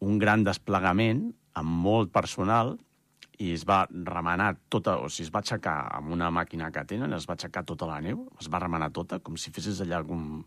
un 0.01 0.19
gran 0.19 0.45
desplegament 0.45 1.35
amb 1.55 1.69
molt 1.69 2.13
personal 2.13 2.79
i 3.43 3.53
es 3.55 3.65
va 3.69 3.83
remenar 3.91 4.53
tota, 4.73 4.97
o 5.03 5.11
sigui, 5.13 5.27
es 5.27 5.33
va 5.35 5.43
aixecar 5.43 5.77
amb 5.99 6.13
una 6.17 6.31
màquina 6.35 6.71
que 6.73 6.85
tenen, 6.89 7.13
es 7.17 7.27
va 7.29 7.37
aixecar 7.37 7.65
tota 7.69 7.89
la 7.89 7.99
neu, 8.05 8.25
es 8.41 8.49
va 8.53 8.61
remenar 8.63 8.91
tota, 8.95 9.19
com 9.25 9.37
si 9.41 9.53
fessis 9.55 9.81
allà 9.85 10.03
com... 10.07 10.41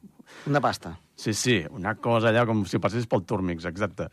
Una 0.49 0.61
pasta. 0.63 0.95
Sí, 1.19 1.33
sí, 1.37 1.59
una 1.75 1.95
cosa 2.01 2.31
allà 2.31 2.45
com 2.49 2.63
si 2.69 2.81
passés 2.81 3.07
pel 3.09 3.25
túrmix, 3.29 3.67
exacte. 3.69 4.09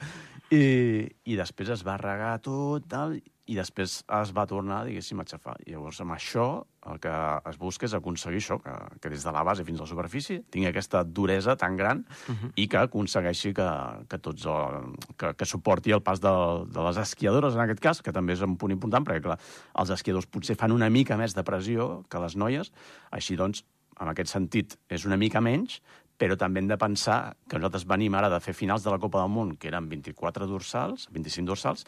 I, 0.53 1.07
I 1.27 1.39
després 1.39 1.73
es 1.75 1.85
va 1.87 1.97
regar 2.01 2.37
tot, 2.45 2.87
tal, 2.91 3.17
i 3.47 3.55
després 3.55 4.01
es 4.03 4.31
va 4.35 4.45
tornar, 4.51 4.81
diguéssim, 4.89 5.21
a 5.21 5.25
aixafar. 5.27 5.55
I 5.63 5.75
llavors, 5.75 6.01
amb 6.03 6.17
això, 6.17 6.47
el 6.91 6.99
que 7.03 7.13
es 7.51 7.59
busca 7.61 7.87
és 7.87 7.95
aconseguir 7.95 8.41
això, 8.43 8.57
que, 8.63 8.75
que 9.03 9.11
des 9.13 9.23
de 9.27 9.35
la 9.35 9.45
base 9.47 9.65
fins 9.67 9.79
a 9.79 9.85
la 9.85 9.91
superfície 9.91 10.43
tingui 10.51 10.69
aquesta 10.71 11.03
duresa 11.05 11.57
tan 11.57 11.77
gran 11.77 12.03
uh 12.03 12.35
-huh. 12.35 12.51
i 12.57 12.67
que 12.69 12.79
aconsegueixi 12.79 13.55
que, 13.55 13.69
que 14.09 14.19
tots 14.19 14.47
el, 14.47 14.97
que, 15.17 15.35
que 15.35 15.47
suporti 15.47 15.93
el 15.93 16.03
pas 16.03 16.21
de, 16.21 16.35
de 16.67 16.83
les 16.83 16.97
esquiadores, 16.97 17.55
en 17.55 17.61
aquest 17.61 17.81
cas, 17.81 18.03
que 18.03 18.13
també 18.13 18.33
és 18.33 18.43
un 18.43 18.57
punt 18.57 18.73
important, 18.73 19.07
perquè, 19.07 19.23
clar, 19.23 19.39
els 19.79 19.91
esquiadors 19.91 20.27
potser 20.27 20.57
fan 20.57 20.73
una 20.73 20.91
mica 20.91 21.17
més 21.17 21.35
de 21.35 21.43
pressió 21.43 22.05
que 22.09 22.19
les 22.19 22.37
noies, 22.37 22.73
així, 23.11 23.37
doncs, 23.37 23.65
en 24.01 24.09
aquest 24.09 24.31
sentit, 24.31 24.77
és 24.89 25.07
una 25.07 25.17
mica 25.17 25.41
menys, 25.41 25.81
però 26.19 26.37
també 26.37 26.61
hem 26.61 26.69
de 26.69 26.77
pensar 26.77 27.37
que 27.49 27.59
nosaltres 27.59 27.87
venim 27.87 28.15
ara 28.15 28.29
de 28.29 28.41
fer 28.41 28.55
finals 28.55 28.83
de 28.83 28.91
la 28.91 28.99
Copa 28.99 29.21
del 29.21 29.31
Món, 29.31 29.57
que 29.57 29.69
eren 29.69 29.89
24 29.89 30.47
dorsals, 30.47 31.09
25 31.13 31.47
dorsals, 31.47 31.85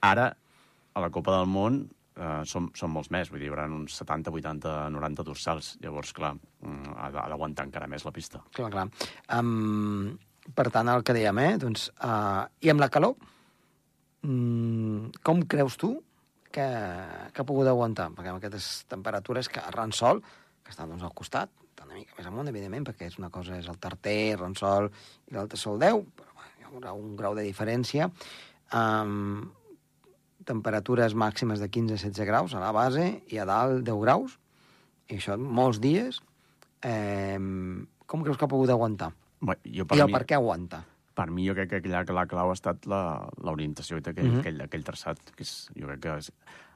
ara 0.00 0.36
a 0.96 1.02
la 1.04 1.10
Copa 1.12 1.34
del 1.36 1.50
Món 1.52 1.82
eh, 2.16 2.42
són, 2.48 2.70
són 2.78 2.94
molts 2.94 3.10
més, 3.14 3.30
vull 3.32 3.42
dir, 3.42 3.50
hi 3.50 3.52
haurà 3.52 3.66
uns 3.68 3.98
70, 4.00 4.32
80, 4.32 4.76
90 4.94 5.26
dorsals. 5.28 5.74
Llavors, 5.84 6.14
clar, 6.16 6.32
mm, 6.64 6.96
ha 6.96 7.10
d'aguantar 7.28 7.68
encara 7.68 7.90
més 7.90 8.06
la 8.08 8.14
pista. 8.16 8.40
Clar, 8.56 8.70
clar. 8.72 8.86
Um, 9.36 10.16
per 10.56 10.68
tant, 10.72 10.88
el 10.92 11.04
que 11.04 11.16
dèiem, 11.16 11.42
eh? 11.44 11.52
Doncs, 11.60 11.90
uh, 12.00 12.46
I 12.62 12.72
amb 12.72 12.82
la 12.82 12.90
calor, 12.92 13.16
mm, 14.24 15.20
com 15.26 15.44
creus 15.50 15.76
tu 15.80 15.92
que, 16.48 16.66
que 17.34 17.44
ha 17.44 17.48
pogut 17.48 17.68
aguantar? 17.68 18.08
Perquè 18.16 18.32
amb 18.32 18.40
aquestes 18.40 18.86
temperatures 18.88 19.52
que 19.52 19.60
arran 19.60 19.92
sol, 19.92 20.24
que 20.64 20.72
està 20.72 20.88
doncs, 20.88 21.04
al 21.04 21.14
costat, 21.14 21.52
una 21.86 22.04
mica 22.04 22.16
més 22.18 22.28
amunt, 22.28 22.50
evidentment, 22.50 22.84
perquè 22.88 23.08
és 23.08 23.18
una 23.20 23.30
cosa 23.32 23.56
és 23.56 23.68
el 23.70 23.78
tarter, 23.80 24.36
Ransol, 24.40 24.90
i 25.30 25.36
l'altre 25.36 25.58
sol 25.60 25.78
10, 25.80 26.02
però 26.18 26.34
bueno, 26.36 26.52
hi 26.58 26.66
haurà 26.68 26.92
un 26.98 27.14
grau 27.18 27.36
de 27.38 27.46
diferència. 27.46 28.10
Um, 28.74 29.46
temperatures 30.46 31.14
màximes 31.18 31.60
de 31.60 31.68
15-16 31.68 32.24
graus 32.28 32.54
a 32.54 32.60
la 32.62 32.72
base 32.72 33.22
i 33.28 33.38
a 33.42 33.44
dalt 33.48 33.82
10 33.84 34.00
graus, 34.02 34.38
i 35.10 35.18
això 35.18 35.36
molts 35.38 35.80
dies. 35.82 36.22
Eh, 36.82 37.38
com 38.06 38.22
creus 38.22 38.38
que 38.38 38.44
ha 38.46 38.50
pogut 38.50 38.70
aguantar? 38.70 39.12
Bé, 39.40 39.56
jo 39.66 39.84
I 39.90 40.00
el 40.00 40.06
mi, 40.06 40.12
per 40.14 40.24
què 40.26 40.36
aguanta? 40.38 40.84
per 41.16 41.30
mi, 41.32 41.46
jo 41.48 41.54
crec 41.56 41.70
que 41.70 41.76
aquella, 41.80 42.02
la 42.12 42.26
clau 42.28 42.50
ha 42.50 42.52
estat 42.52 42.84
la- 42.86 43.26
l'orientació 43.42 43.96
d'aquell 44.04 44.26
Mhm. 44.28 44.38
aquell, 44.40 44.60
aquell 44.60 44.84
traçat, 44.84 45.16
que 45.34 45.42
és, 45.44 45.70
jo 45.74 45.86
crec 45.86 46.00
que 46.00 46.16
és, 46.18 46.30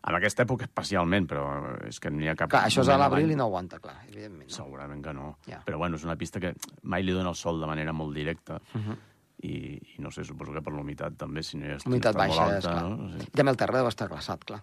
en 0.08 0.14
aquesta 0.16 0.44
època 0.46 0.64
especialment, 0.64 1.26
però 1.28 1.76
és 1.86 2.00
que 2.00 2.10
no 2.10 2.22
hi 2.22 2.28
ha 2.28 2.34
cap... 2.34 2.48
Clar, 2.48 2.62
això 2.64 2.80
és 2.80 2.88
a 2.88 2.96
l'abril 2.96 3.30
i 3.30 3.36
no 3.36 3.44
aguanta, 3.44 3.78
clar, 3.78 3.98
evidentment. 4.08 4.48
No? 4.48 4.54
Segurament 4.56 5.04
que 5.04 5.12
no. 5.12 5.36
Ja. 5.46 5.60
Però 5.66 5.76
bueno, 5.76 5.96
és 5.96 6.04
una 6.04 6.16
pista 6.16 6.40
que 6.40 6.54
mai 6.82 7.02
li 7.02 7.12
dona 7.12 7.28
el 7.28 7.34
sol 7.36 7.60
de 7.60 7.66
manera 7.66 7.92
molt 7.92 8.14
directa. 8.14 8.54
Uh 8.74 8.80
-huh. 8.80 8.96
I, 9.42 9.78
i 9.96 10.02
no 10.04 10.10
sé, 10.12 10.24
suposo 10.28 10.52
que 10.52 10.60
per 10.60 10.72
l'humitat 10.74 11.14
també, 11.16 11.42
si 11.46 11.56
no 11.56 11.66
hi 11.66 11.72
ha 11.72 11.78
Humitat 11.88 12.16
baixa, 12.18 12.42
molt 12.42 12.58
és 12.58 12.66
alta, 12.66 12.74
clar. 12.76 12.90
no? 12.90 13.22
I 13.24 13.30
també 13.32 13.54
el 13.54 13.60
terra 13.62 13.78
deu 13.80 13.88
estar 13.88 14.08
glaçat, 14.10 14.44
clar. 14.44 14.60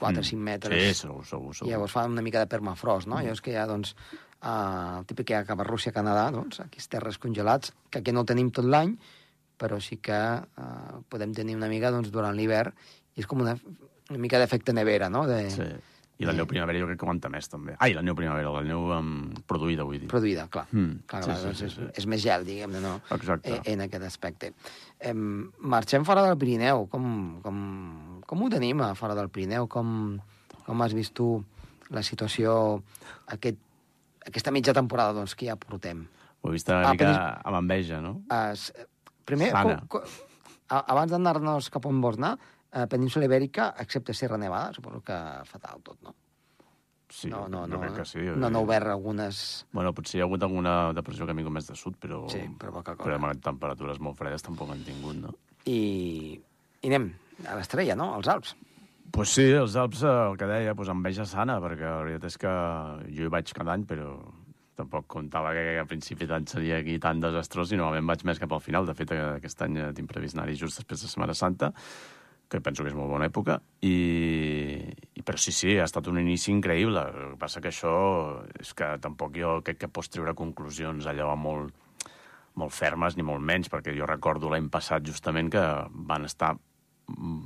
4 0.00 0.20
o 0.20 0.24
5 0.26 0.42
metres. 0.42 0.74
Sí, 0.82 0.94
segur, 1.06 1.24
segur, 1.28 1.52
I 1.52 1.58
segur. 1.58 1.70
llavors 1.70 1.92
fa 1.92 2.06
una 2.10 2.22
mica 2.24 2.40
de 2.42 2.48
permafrost, 2.50 3.06
no? 3.06 3.16
Mm. 3.18 3.26
Llavors 3.28 3.40
que 3.44 3.52
hi 3.52 3.58
ha, 3.60 3.66
doncs, 3.70 3.94
uh, 4.42 4.98
el 5.00 5.06
típic 5.06 5.28
que 5.28 5.34
hi 5.34 5.38
ha 5.38 5.44
cap 5.48 5.60
a 5.60 5.66
Rússia, 5.68 5.92
Canadà, 5.92 6.24
doncs, 6.34 6.60
aquí 6.64 6.80
els 6.82 6.88
terres 6.88 7.18
congelats, 7.22 7.72
que 7.90 8.00
aquí 8.00 8.12
no 8.12 8.24
el 8.24 8.26
tenim 8.32 8.50
tot 8.50 8.64
l'any, 8.66 8.96
però 9.60 9.78
sí 9.80 10.00
que 10.02 10.18
uh, 10.18 11.00
podem 11.08 11.32
tenir 11.36 11.54
una 11.56 11.68
mica 11.70 11.92
doncs, 11.94 12.10
durant 12.10 12.34
l'hivern, 12.36 12.72
i 13.14 13.22
és 13.22 13.28
com 13.30 13.44
una, 13.44 13.54
una 14.10 14.18
mica 14.18 14.40
d'efecte 14.42 14.72
nevera, 14.74 15.08
no? 15.12 15.26
De, 15.30 15.44
Sí. 15.54 15.68
I 16.22 16.26
la 16.28 16.32
neu 16.32 16.46
primavera 16.46 16.78
jo 16.78 16.86
crec 16.86 16.98
que 17.00 17.04
aguanta 17.04 17.28
més, 17.28 17.48
també. 17.50 17.72
Ai, 17.82 17.92
la 17.96 18.02
neu 18.06 18.14
primavera, 18.14 18.50
la 18.54 18.60
neu 18.62 18.84
um, 18.94 19.08
produïda, 19.50 19.82
vull 19.82 19.98
dir. 19.98 20.06
Produïda, 20.08 20.44
clar. 20.52 20.66
Mm, 20.70 21.00
clar, 21.10 21.22
sí, 21.24 21.26
clar 21.30 21.38
sí, 21.40 21.44
doncs 21.48 21.58
sí, 21.58 21.64
és, 21.66 21.72
sí. 21.74 21.88
és 22.02 22.06
més 22.06 22.22
gel, 22.22 22.44
diguem-ne, 22.46 22.80
no? 22.84 22.92
Exacte. 23.16 23.50
Eh, 23.56 23.72
en 23.72 23.82
aquest 23.82 24.04
aspecte. 24.06 24.52
Em, 25.00 25.50
marxem 25.58 26.04
fora 26.06 26.22
del 26.28 26.38
Pirineu. 26.38 26.86
Com, 26.92 27.08
com, 27.42 27.58
com 28.30 28.42
ho 28.46 28.50
tenim 28.52 28.80
a 28.86 28.92
fora 28.94 29.16
del 29.18 29.28
Pirineu? 29.34 29.66
Com, 29.66 29.90
com 30.68 30.82
has 30.86 30.94
vist 30.94 31.14
tu 31.18 31.32
la 31.90 32.02
situació, 32.06 32.54
aquest, 33.34 33.58
aquesta 34.24 34.54
mitja 34.54 34.72
temporada 34.72 35.12
doncs, 35.18 35.34
que 35.34 35.50
ja 35.50 35.58
portem? 35.58 36.06
Ho 36.44 36.48
he 36.48 36.54
vist 36.54 36.68
una 36.70 36.84
Ah, 36.84 36.92
mica 36.94 37.04
penis- 37.10 37.44
amb 37.50 37.58
enveja, 37.58 38.00
no? 38.04 38.20
Es, 38.52 38.70
primer, 39.26 39.50
Sana. 39.50 39.80
com, 39.88 40.00
com, 40.00 40.78
abans 40.78 41.10
d'anar-nos 41.10 41.68
cap 41.74 41.84
on 41.90 42.00
vols 42.00 42.18
anar, 42.22 42.36
a 42.74 42.86
Península 42.90 43.28
Ibèrica, 43.28 43.72
excepte 43.78 44.14
Sierra 44.14 44.38
Nevada, 44.40 44.72
suposo 44.74 45.00
que 45.06 45.16
fatal 45.46 45.82
tot, 45.86 46.00
no? 46.02 46.14
Sí, 47.14 47.28
no, 47.30 47.44
no, 47.48 47.66
no, 47.70 47.78
crec 47.78 48.00
que 48.00 48.04
sí. 48.08 48.22
no, 48.26 48.48
no 48.50 48.58
ha 48.58 48.64
obert 48.64 48.90
algunes... 48.90 49.38
Bueno, 49.70 49.92
potser 49.94 50.18
hi 50.18 50.22
ha 50.24 50.26
hagut 50.26 50.42
alguna 50.42 50.74
depressió 50.96 51.28
que 51.28 51.30
ha 51.30 51.38
vingut 51.38 51.54
més 51.54 51.68
de 51.68 51.76
sud, 51.78 51.94
però... 52.02 52.24
Sí, 52.32 52.40
però 52.58 52.72
poca 52.80 52.96
cosa. 52.96 53.06
Però 53.06 53.18
amb 53.20 53.44
temperatures 53.44 54.00
molt 54.02 54.18
fredes 54.18 54.42
tampoc 54.42 54.72
han 54.74 54.82
tingut, 54.82 55.20
no? 55.20 55.34
I, 55.70 56.34
i 56.82 56.90
anem 56.90 57.12
a 57.46 57.58
l'estrella, 57.60 57.94
no?, 58.00 58.10
als 58.16 58.30
Alps. 58.32 58.56
Pues 59.14 59.30
sí, 59.36 59.44
els 59.54 59.76
Alps, 59.78 60.02
eh, 60.02 60.14
el 60.32 60.34
que 60.40 60.48
deia, 60.50 60.74
pues 60.74 60.90
enveja 60.90 61.28
sana, 61.30 61.60
perquè 61.62 61.86
la 61.86 62.00
veritat 62.02 62.32
és 62.32 62.40
que 62.42 62.54
jo 63.14 63.28
hi 63.28 63.30
vaig 63.30 63.52
cada 63.54 63.76
any, 63.76 63.86
però 63.86 64.16
tampoc 64.74 65.06
comptava 65.14 65.52
que 65.54 65.78
a 65.78 65.86
principi 65.86 66.26
d'any 66.26 66.48
seria 66.50 66.80
aquí 66.82 66.98
tan 66.98 67.22
desastrós 67.22 67.70
i 67.70 67.78
normalment 67.78 68.10
vaig 68.10 68.24
més 68.26 68.42
cap 68.42 68.52
al 68.56 68.62
final. 68.64 68.88
De 68.90 68.98
fet, 68.98 69.14
aquest 69.14 69.62
any 69.62 69.78
tinc 69.94 70.10
previst 70.10 70.34
anar-hi 70.34 70.58
just 70.58 70.82
després 70.82 71.04
de 71.04 71.12
Setmana 71.12 71.36
Santa, 71.38 71.70
que 72.48 72.60
penso 72.60 72.84
que 72.84 72.90
és 72.92 72.96
molt 72.96 73.10
bona 73.10 73.28
època, 73.30 73.58
i, 73.82 73.94
i 75.14 75.24
però 75.24 75.40
sí, 75.40 75.52
sí, 75.54 75.78
ha 75.78 75.88
estat 75.88 76.08
un 76.10 76.20
inici 76.20 76.52
increïble. 76.52 77.00
El 77.10 77.32
que 77.34 77.40
passa 77.40 77.62
que 77.64 77.72
això 77.72 77.94
és 78.60 78.74
que 78.76 78.94
tampoc 79.02 79.38
jo 79.40 79.56
crec 79.64 79.80
que 79.84 79.90
pots 79.92 80.12
treure 80.12 80.36
conclusions 80.38 81.08
allò 81.10 81.32
molt, 81.40 81.74
molt 82.60 82.74
fermes, 82.74 83.16
ni 83.16 83.26
molt 83.26 83.42
menys, 83.42 83.72
perquè 83.72 83.96
jo 83.96 84.06
recordo 84.06 84.52
l'any 84.52 84.70
passat 84.70 85.06
justament 85.06 85.50
que 85.50 85.64
van 86.10 86.28
estar 86.28 86.54
mm, 86.54 87.42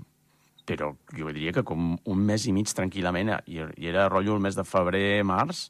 però 0.68 0.92
jo 1.16 1.30
diria 1.32 1.54
que 1.56 1.64
com 1.64 1.94
un 1.96 2.24
mes 2.28 2.44
i 2.44 2.52
mig 2.52 2.68
tranquil·lament, 2.76 3.32
i, 3.48 3.62
i 3.64 3.88
era 3.88 4.08
rotllo 4.10 4.36
el 4.36 4.44
mes 4.44 4.58
de 4.58 4.66
febrer, 4.68 5.22
març, 5.24 5.68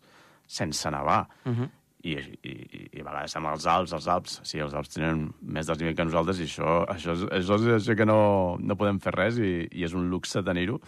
sense 0.49 0.91
nevar. 0.91 1.29
Uh 1.45 1.53
-huh. 1.53 1.69
I, 2.07 2.15
i, 2.15 2.53
i 2.95 3.01
a 3.01 3.05
vegades 3.05 3.35
amb 3.39 3.51
els 3.51 3.65
Alps, 3.67 3.93
els 3.97 4.07
Alps, 4.13 4.37
sí, 4.47 4.61
els 4.63 4.75
Alps 4.79 4.93
tenen 4.95 5.25
més 5.43 5.67
desnivell 5.67 5.97
que 5.99 6.07
nosaltres 6.07 6.39
i 6.39 6.47
això, 6.47 6.83
això, 6.87 7.17
és, 7.17 7.25
això 7.41 7.59
és 7.59 7.73
això 7.81 7.97
que 7.99 8.07
no, 8.07 8.21
no 8.63 8.77
podem 8.79 9.01
fer 9.03 9.17
res 9.17 9.41
i, 9.43 9.53
i 9.67 9.87
és 9.87 9.97
un 9.99 10.07
luxe 10.13 10.45
tenir-ho. 10.47 10.79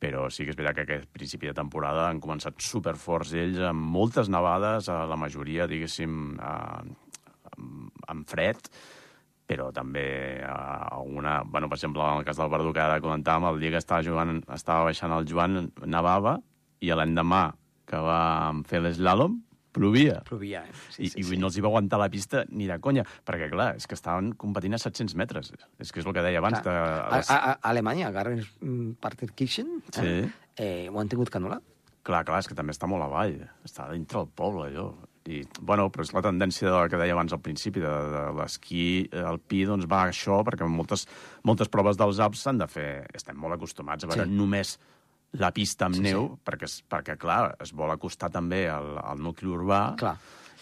Però 0.00 0.30
sí 0.32 0.46
que 0.46 0.54
és 0.54 0.56
veritat 0.56 0.78
que 0.78 0.84
aquest 0.86 1.10
principi 1.12 1.50
de 1.50 1.56
temporada 1.58 2.06
han 2.08 2.22
començat 2.24 2.56
superforts 2.64 3.34
ells, 3.36 3.60
amb 3.68 3.84
moltes 3.92 4.30
nevades, 4.32 4.88
a 4.88 5.02
la 5.10 5.18
majoria, 5.20 5.66
diguéssim, 5.68 6.38
amb 6.40 8.24
fred, 8.30 8.70
però 9.50 9.68
també 9.76 10.06
alguna... 10.46 11.42
Bueno, 11.44 11.68
per 11.68 11.76
exemple, 11.76 12.00
en 12.06 12.22
el 12.22 12.24
cas 12.24 12.40
del 12.40 12.48
Verdú 12.48 12.72
que 12.72 12.80
ara 12.80 13.00
comentàvem, 13.04 13.50
el 13.50 13.60
dia 13.60 13.74
que 13.74 13.82
estava, 13.82 14.00
jugant, 14.06 14.40
estava 14.56 14.88
baixant 14.88 15.12
el 15.12 15.28
Joan, 15.28 15.66
nevava, 15.84 16.38
i 16.80 16.94
l'endemà 16.96 17.50
que 17.90 18.00
va 18.00 18.20
fer 18.70 18.80
l'eslàlom, 18.80 19.36
plovia. 19.72 20.20
Plovia, 20.26 20.64
eh? 20.66 20.74
Sí, 20.90 21.04
I, 21.04 21.10
sí, 21.12 21.20
i 21.22 21.26
sí. 21.30 21.38
no 21.40 21.50
els 21.50 21.58
hi 21.58 21.64
va 21.64 21.70
aguantar 21.70 22.00
la 22.02 22.10
pista 22.12 22.44
ni 22.50 22.68
de 22.70 22.78
conya, 22.82 23.04
perquè, 23.26 23.50
clar, 23.52 23.72
és 23.80 23.88
que 23.90 23.98
estaven 23.98 24.32
competint 24.40 24.76
a 24.76 24.82
700 24.82 25.16
metres. 25.18 25.52
És 25.78 25.92
que 25.92 26.02
és 26.02 26.08
el 26.08 26.16
que 26.16 26.24
deia 26.26 26.42
abans. 26.42 26.60
De, 26.64 26.70
a, 26.72 27.10
les... 27.16 27.30
a, 27.30 27.38
a, 27.38 27.58
Alemanya, 27.70 28.08
a 28.08 28.14
Garren 28.14 28.42
Partenkirchen, 29.00 29.78
sí. 29.94 30.06
eh, 30.06 30.32
eh, 30.56 30.88
ho 30.90 31.00
han 31.00 31.10
tingut 31.12 31.30
que 31.32 31.40
anul·lar. 31.40 31.60
Clar, 32.06 32.24
clar, 32.24 32.40
és 32.40 32.48
que 32.48 32.56
també 32.56 32.72
està 32.72 32.88
molt 32.88 33.04
avall. 33.04 33.36
Està 33.66 33.90
dintre 33.92 34.22
del 34.22 34.30
poble, 34.36 34.70
allò. 34.70 34.90
I, 35.28 35.42
bueno, 35.60 35.90
però 35.92 36.04
és 36.06 36.14
la 36.16 36.22
tendència 36.24 36.70
de, 36.72 36.78
que 36.90 36.98
deia 36.98 37.12
abans 37.12 37.34
al 37.36 37.42
principi, 37.44 37.82
de, 37.82 37.90
de 38.14 38.22
l'esquí 38.38 38.84
alpí, 39.12 39.66
doncs 39.68 39.84
va 39.90 40.06
això, 40.08 40.40
perquè 40.46 40.66
moltes, 40.66 41.04
moltes 41.46 41.68
proves 41.68 42.00
dels 42.00 42.22
Alps 42.24 42.46
s'han 42.46 42.62
de 42.62 42.68
fer... 42.70 42.88
Estem 43.14 43.36
molt 43.38 43.58
acostumats 43.58 44.06
a 44.06 44.10
veure 44.10 44.24
sí. 44.26 44.38
només 44.38 44.78
la 45.38 45.52
pista 45.54 45.86
amb 45.86 46.00
sí, 46.00 46.04
neu, 46.08 46.26
sí. 46.34 46.42
Perquè, 46.48 46.68
perquè, 46.90 47.16
clar, 47.20 47.54
es 47.62 47.72
vol 47.76 47.92
acostar 47.92 48.30
també 48.34 48.64
al, 48.70 48.96
al 48.98 49.22
nucli 49.22 49.50
urbà. 49.50 49.82
Clar. 50.00 50.16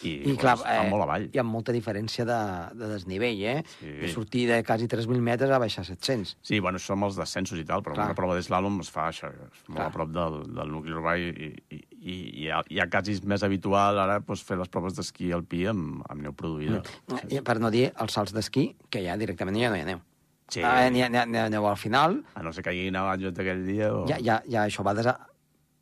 I, 0.06 0.12
I 0.30 0.34
clar, 0.38 0.54
eh, 0.62 0.84
molt 0.86 1.02
avall. 1.02 1.24
hi 1.34 1.40
ha 1.40 1.42
molta 1.42 1.72
diferència 1.74 2.22
de, 2.26 2.38
de 2.78 2.90
desnivell, 2.92 3.40
eh? 3.50 3.62
Sí. 3.80 3.94
De 4.04 4.10
sortir 4.12 4.44
de 4.46 4.60
quasi 4.62 4.86
3.000 4.86 5.24
metres 5.26 5.50
a 5.50 5.58
baixar 5.58 5.82
700. 5.88 6.36
Sí, 6.46 6.60
bueno, 6.62 6.78
són 6.78 7.02
els 7.02 7.18
descensos 7.18 7.58
i 7.58 7.64
tal, 7.66 7.82
però 7.82 7.96
Clar. 7.96 8.06
una 8.12 8.18
prova 8.18 8.36
d'eslàlom 8.38 8.78
es 8.84 8.92
fa 8.94 9.08
això, 9.10 9.32
molt 9.32 9.72
Clar. 9.72 9.88
a 9.88 9.94
prop 9.96 10.12
del, 10.14 10.38
del 10.54 10.70
nucli 10.70 10.94
urbà 10.94 11.16
i, 11.18 11.32
i, 11.32 11.50
i, 11.74 11.80
i 12.12 12.46
ja, 12.46 12.62
ja 12.70 12.86
quasi 12.92 13.16
és 13.18 13.24
més 13.26 13.42
habitual 13.42 13.98
ara 14.04 14.20
doncs, 14.20 14.44
fer 14.46 14.60
les 14.60 14.70
proves 14.70 14.94
d'esquí 15.00 15.32
alpí 15.34 15.64
amb, 15.66 16.04
amb 16.06 16.28
neu 16.28 16.36
produïda. 16.36 16.84
Mm. 17.08 17.24
I 17.34 17.42
Per 17.48 17.58
no 17.58 17.72
dir 17.74 17.88
els 17.90 18.14
salts 18.14 18.36
d'esquí, 18.36 18.68
que 18.92 19.02
ja 19.02 19.18
directament 19.18 19.58
ja 19.58 19.72
no 19.72 19.80
hi 19.80 19.82
ha 19.82 19.90
neu. 19.96 20.04
Sí. 20.48 20.62
Ah, 20.64 20.88
n'hi 20.90 21.02
ha, 21.04 21.08
n'hi 21.12 21.18
ha, 21.20 21.26
n'hi 21.28 21.38
ha 21.42 21.48
neu 21.52 21.66
al 21.68 21.76
final, 21.76 22.22
A 22.34 22.42
no 22.42 22.52
ser 22.56 22.62
que 22.64 22.72
hi 22.72 22.86
hagi 22.86 22.90
nevat 22.94 23.20
just 23.20 23.38
aquell 23.38 23.66
dia 23.66 23.90
o... 23.92 24.06
ja, 24.08 24.16
ja, 24.24 24.38
ja 24.48 24.62
això 24.64 24.84
va 24.86 24.94
desa... 24.96 25.16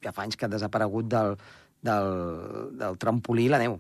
ja 0.02 0.12
fa 0.12 0.24
anys 0.26 0.36
que 0.36 0.46
ha 0.46 0.50
desaparegut 0.50 1.06
del, 1.10 1.36
del, 1.82 2.10
del 2.78 2.98
trampolí 2.98 3.48
la 3.48 3.58
neu. 3.62 3.78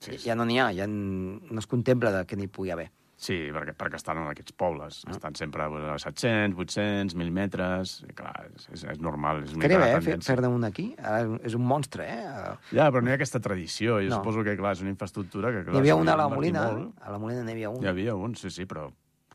Sí, 0.00 0.12
sí. 0.18 0.28
Ja 0.28 0.36
no 0.38 0.44
n'hi 0.46 0.60
ha, 0.60 0.68
ja 0.76 0.86
no 0.86 1.58
es 1.58 1.66
contempla 1.66 2.12
de 2.14 2.26
que 2.28 2.36
n'hi 2.36 2.46
pugui 2.46 2.70
haver. 2.70 2.90
Sí, 3.18 3.34
perquè, 3.50 3.72
perquè 3.74 3.98
estan 3.98 4.20
en 4.20 4.28
aquests 4.30 4.52
pobles. 4.54 5.00
Estan 5.10 5.34
sempre 5.34 5.64
a 5.66 5.96
700, 5.98 6.54
800, 6.54 7.16
1.000 7.18 7.32
metres... 7.34 7.96
I, 8.06 8.12
clar, 8.14 8.44
és, 8.54 8.68
és, 8.76 8.84
és 8.92 9.00
normal. 9.02 9.40
És 9.42 9.56
una 9.56 9.64
Estaria 9.66 9.80
bé, 9.82 9.88
mica 9.98 10.14
eh, 10.14 10.20
fer-ne 10.22 10.52
un 10.54 10.68
aquí. 10.68 10.84
Ara 11.02 11.24
és 11.42 11.56
un 11.58 11.64
monstre, 11.66 12.06
eh? 12.06 12.52
Ja, 12.70 12.86
però 12.94 13.02
no 13.02 13.10
hi 13.10 13.16
ha 13.16 13.18
aquesta 13.18 13.40
tradició. 13.42 13.98
Jo 14.04 14.12
No. 14.12 14.20
suposo 14.20 14.44
que, 14.46 14.54
clar, 14.60 14.76
és 14.78 14.84
una 14.86 14.92
infraestructura 14.94 15.50
que... 15.50 15.64
Clar, 15.66 15.74
N'hi 15.74 15.82
havia 15.82 15.96
una 15.98 16.14
a 16.14 16.20
la 16.22 16.28
Molina, 16.30 16.62
molt. 16.70 16.94
a 17.02 17.10
la 17.16 17.18
Molina 17.18 17.42
n'hi 17.42 17.56
havia 17.56 17.72
un, 17.74 17.82
Hi 17.82 17.90
havia 17.90 18.14
un, 18.14 18.36
sí, 18.38 18.54
sí, 18.54 18.68
però... 18.70 18.86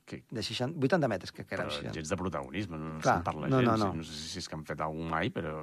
Que, 0.06 0.24
de 0.30 0.44
60, 0.44 0.78
80 0.84 1.08
metres, 1.08 1.32
que, 1.32 1.46
que 1.48 1.56
era. 1.56 1.63
però 1.63 1.72
60. 1.78 1.94
gens 1.96 2.10
de 2.12 2.18
protagonisme, 2.20 2.78
no, 2.78 2.98
Clar, 3.00 3.18
se'n 3.22 3.24
parla 3.24 3.48
no, 3.48 3.62
gens. 3.62 3.80
no, 3.80 3.88
no. 3.88 3.94
no 4.02 4.04
sé 4.04 4.13
si 4.20 4.39
és 4.42 4.50
que 4.52 4.56
han 4.58 4.66
fet 4.68 4.82
algun 4.84 5.08
mai, 5.10 5.30
però... 5.32 5.62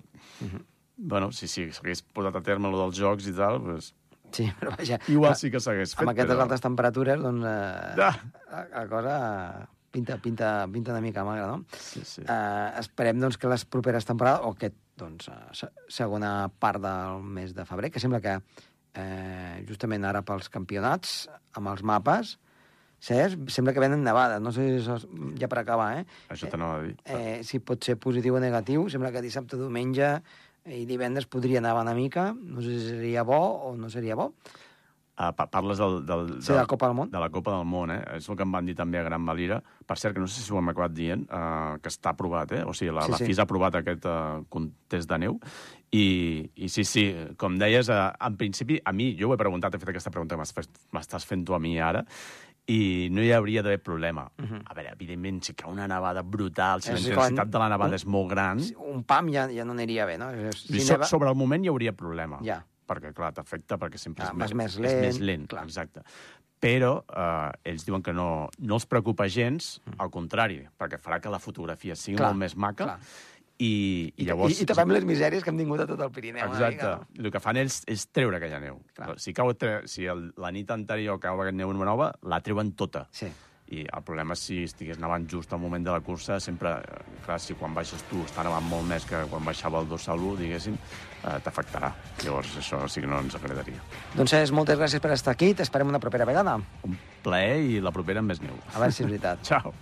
Bueno, 0.97 1.31
sí, 1.33 1.49
sí, 1.49 1.67
s'hagués 1.73 2.03
posat 2.13 2.37
a 2.37 2.43
terme 2.45 2.69
lo 2.73 2.81
dels 2.83 2.99
jocs 3.01 3.27
i 3.31 3.33
tal, 3.37 3.61
doncs... 3.65 3.93
Sí, 4.37 4.45
però 4.61 4.75
vaja... 4.77 4.99
Igual 5.11 5.35
sí 5.37 5.49
que 5.51 5.61
s'hagués 5.61 5.95
fet, 5.97 6.05
Amb 6.05 6.13
aquestes 6.13 6.37
però... 6.37 6.45
altes 6.47 6.61
temperatures, 6.65 7.21
doncs, 7.25 7.47
eh, 7.49 7.95
Ja. 7.99 8.11
la, 8.53 8.65
la 8.75 8.85
cosa 8.91 9.15
pinta, 9.91 10.19
pinta, 10.23 10.51
pinta 10.71 10.93
una 10.95 11.01
mica 11.03 11.25
magre, 11.27 11.47
no? 11.51 11.65
Sí, 11.77 12.05
sí. 12.07 12.23
Eh, 12.23 12.69
esperem 12.83 13.19
doncs, 13.21 13.39
que 13.41 13.49
les 13.51 13.65
properes 13.67 14.07
temporades, 14.07 14.45
o 14.47 14.53
aquest, 14.55 14.77
doncs, 15.01 15.31
se- 15.59 15.73
segona 15.89 16.35
part 16.63 16.81
del 16.85 17.25
mes 17.41 17.57
de 17.57 17.65
febrer, 17.67 17.91
que 17.91 17.99
sembla 18.03 18.21
que 18.23 18.37
eh, 18.37 19.65
justament 19.69 20.05
ara 20.07 20.23
pels 20.23 20.49
campionats, 20.53 21.25
amb 21.59 21.73
els 21.73 21.83
mapes, 21.83 22.37
Cert, 23.01 23.49
sembla 23.49 23.73
que 23.73 23.81
venen 23.81 24.03
nevades, 24.05 24.43
no 24.45 24.53
sé 24.53 24.67
si 24.69 24.85
això 24.85 24.97
és- 25.01 25.07
ja 25.41 25.49
per 25.49 25.59
acabar, 25.63 25.99
eh? 25.99 26.05
Això 26.29 26.51
t'anava 26.51 26.79
a 26.79 26.83
dir. 26.83 26.97
eh, 27.05 27.41
si 27.43 27.59
pot 27.61 27.83
ser 27.83 27.97
positiu 27.97 28.35
o 28.37 28.41
negatiu. 28.41 28.89
Sembla 28.91 29.11
que 29.11 29.23
dissabte, 29.23 29.57
diumenge 29.57 30.21
i 30.67 30.85
divendres 30.85 31.25
podria 31.27 31.61
nevar 31.63 31.81
una 31.83 31.95
mica. 31.95 32.35
No 32.35 32.61
sé 32.61 32.79
si 32.79 32.89
seria 32.91 33.23
bo 33.25 33.41
o 33.41 33.77
no 33.77 33.89
seria 33.89 34.15
bo. 34.15 34.35
Ah, 35.23 35.33
pa- 35.37 35.51
parles 35.51 35.77
del, 35.77 36.05
del, 36.07 36.43
Sí, 36.43 36.49
de 36.53 36.55
la 36.59 36.67
Copa 36.67 36.87
del 36.87 36.95
Món. 36.97 37.11
De 37.11 37.19
la 37.19 37.29
Copa 37.29 37.55
del 37.57 37.67
Món, 37.67 37.91
eh? 37.91 38.03
És 38.17 38.29
el 38.31 38.37
que 38.37 38.43
em 38.43 38.53
van 38.53 38.65
dir 38.65 38.75
també 38.75 38.99
a 38.99 39.03
Gran 39.03 39.25
Valira. 39.27 39.63
Per 39.87 39.97
cert, 39.99 40.15
que 40.15 40.21
no 40.21 40.27
sé 40.27 40.41
si 40.41 40.51
ho 40.53 40.57
hem 40.59 40.69
acabat 40.71 40.93
dient, 40.95 41.27
eh, 41.31 41.77
que 41.83 41.89
està 41.91 42.11
aprovat, 42.15 42.53
eh? 42.53 42.63
O 42.65 42.73
sigui, 42.73 42.91
la, 42.95 43.03
Sí, 43.03 43.11
la 43.13 43.19
sí. 43.19 43.25
FIS 43.27 43.39
ha 43.39 43.43
aprovat 43.43 43.75
aquest 43.75 44.05
eh, 44.07 44.43
contest 44.49 45.09
de 45.11 45.19
neu. 45.19 45.39
I, 45.93 46.51
I 46.57 46.69
sí, 46.69 46.85
sí, 46.85 47.15
com 47.37 47.59
deies, 47.59 47.89
eh, 47.91 48.13
en 48.19 48.37
principi, 48.37 48.81
a 48.83 48.93
mi, 48.93 49.15
jo 49.19 49.29
ho 49.29 49.35
he 49.35 49.37
preguntat, 49.37 49.75
he 49.75 49.79
fet 49.79 49.89
aquesta 49.91 50.11
pregunta 50.11 50.37
que 50.37 50.43
m'estàs 50.93 51.27
fent 51.27 51.45
tu 51.45 51.53
a 51.55 51.59
mi 51.59 51.79
ara, 51.79 52.05
i 52.67 53.09
no 53.11 53.23
hi 53.23 53.33
hauria 53.33 53.63
d'haver 53.63 53.81
problema. 53.83 54.27
A 54.67 54.75
veure, 54.75 54.93
evidentment, 54.93 55.41
si 55.43 55.55
cau 55.55 55.71
una 55.73 55.89
nevada 55.89 56.23
brutal, 56.23 56.83
si 56.83 56.91
la 56.91 56.95
Mhm. 56.97 57.01
És 57.03 57.09
intensitat 57.09 57.49
de 57.49 57.59
la 57.59 57.69
nevada 57.69 57.95
és 57.97 58.05
molt 58.07 58.31
gran, 58.31 58.61
Un 58.79 59.03
pam 59.05 59.29
ja, 59.33 59.49
ja 59.51 59.65
no 59.65 59.73
aniria 59.73 60.07
bé, 60.07 60.19
no? 60.19 60.31
Si 60.55 60.81
so, 60.81 60.93
neva... 60.95 61.07
sobre 61.07 61.29
el 61.29 61.35
moment 61.35 61.65
hi 61.65 61.69
hauria 61.69 61.93
problema. 61.93 62.39
Ja. 62.43 62.65
Perquè, 62.87 63.13
clar, 63.15 63.33
t'afecta 63.33 63.77
perquè 63.79 63.97
sempre 63.99 64.25
Ah, 64.25 64.33
és, 64.45 64.55
més 64.55 64.73
és 64.75 64.79
lent, 64.79 65.01
més 65.01 65.19
lent. 65.21 65.47
clar. 65.49 65.65
Exacte. 65.65 66.03
Però 66.61 67.05
eh, 67.09 67.71
ells 67.71 67.87
diuen 67.87 68.03
que 68.03 68.13
no, 68.13 68.49
no 68.59 68.75
els 68.75 68.85
preocupa 68.87 69.27
gens, 69.29 69.81
al 69.97 70.11
contrari, 70.11 70.67
perquè 70.79 70.99
farà 71.01 71.19
que 71.21 71.31
la 71.31 71.39
fotografia 71.39 71.95
sigui 71.97 72.17
Mm. 72.17 72.19
Clar, 72.19 72.29
molt 72.35 72.39
més 72.39 72.57
maca 72.57 72.85
clar. 72.85 72.99
I, 73.61 73.73
i 74.17 74.25
llavors... 74.25 74.57
i, 74.57 74.65
I 74.65 74.71
tapem 74.71 74.95
les 74.95 75.05
misèries 75.05 75.45
que 75.45 75.53
hem 75.53 75.61
tingut 75.61 75.83
a 75.85 75.87
tot 75.91 76.01
el 76.01 76.11
Pirineu. 76.15 76.49
Exacte. 76.49 76.79
mica, 76.79 76.95
no? 76.97 77.27
El 77.27 77.35
que 77.35 77.43
fan 77.45 77.61
ells 77.61 77.83
és 77.91 78.07
treure 78.09 78.41
aquella 78.41 78.61
neu. 78.63 78.81
Clar. 78.97 79.13
Si, 79.21 79.37
cau, 79.37 79.53
tre... 79.61 79.83
si 79.91 80.09
el, 80.09 80.31
la 80.41 80.53
nit 80.55 80.73
anterior 80.73 81.21
cau 81.21 81.45
aquesta 81.45 81.61
neu 81.61 81.75
nova, 81.77 82.11
la 82.25 82.41
treuen 82.45 82.73
tota. 82.79 83.07
Sí. 83.13 83.29
I 83.71 83.85
el 83.87 84.03
problema 84.03 84.35
és 84.35 84.41
si 84.49 84.57
estigués 84.67 84.99
nevant 84.99 85.29
just 85.31 85.53
al 85.55 85.61
moment 85.63 85.85
de 85.87 85.93
la 85.93 86.01
cursa, 86.03 86.41
sempre, 86.43 86.73
eh, 86.81 87.21
clar, 87.27 87.37
si 87.39 87.55
quan 87.55 87.77
baixes 87.77 88.03
tu 88.09 88.25
està 88.25 88.43
nevant 88.43 88.67
molt 88.67 88.89
més 88.89 89.07
que 89.07 89.21
quan 89.31 89.45
baixava 89.47 89.85
el 89.85 89.87
dorsal 89.93 90.25
1, 90.33 90.41
diguéssim, 90.41 90.75
eh, 91.21 91.37
t'afectarà. 91.45 91.93
Llavors 92.25 92.57
això 92.59 92.81
sí 92.91 93.05
que 93.05 93.13
no 93.13 93.21
ens 93.23 93.37
agradaria. 93.39 93.85
Doncs 94.17 94.35
és, 94.41 94.55
moltes 94.57 94.81
gràcies 94.81 95.05
per 95.05 95.13
estar 95.15 95.37
aquí. 95.37 95.53
T'esperem 95.55 95.93
una 95.93 96.03
propera 96.03 96.27
vegada. 96.27 96.57
Un 96.89 96.99
plaer 97.23 97.61
i 97.63 97.79
la 97.85 97.95
propera 97.95 98.25
amb 98.25 98.35
més 98.35 98.43
neu. 98.43 98.59
A 98.73 98.81
veure 98.81 98.97
si 98.97 99.05
és 99.05 99.13
veritat. 99.13 99.45
Ciao. 99.53 99.77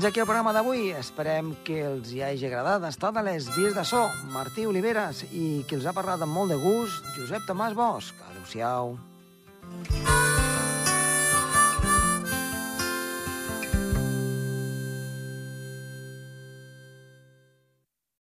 Fins 0.00 0.08
aquí 0.08 0.20
el 0.22 0.24
programa 0.24 0.54
d'avui. 0.56 0.94
Esperem 0.96 1.50
que 1.66 1.74
els 1.84 2.14
hi 2.14 2.22
hagi 2.24 2.46
agradat. 2.48 2.86
Estat 2.88 3.18
a 3.20 3.24
les 3.26 3.50
vies 3.52 3.76
de 3.76 3.84
so, 3.84 4.00
Martí 4.32 4.64
Oliveres, 4.64 5.20
i 5.28 5.60
qui 5.68 5.76
els 5.76 5.84
ha 5.84 5.92
parlat 5.92 6.24
amb 6.24 6.32
molt 6.38 6.56
de 6.56 6.60
gust, 6.64 7.12
Josep 7.18 7.44
Tomàs 7.44 7.76
Bosch. 7.76 8.16
Adéu-siau. 8.32 8.96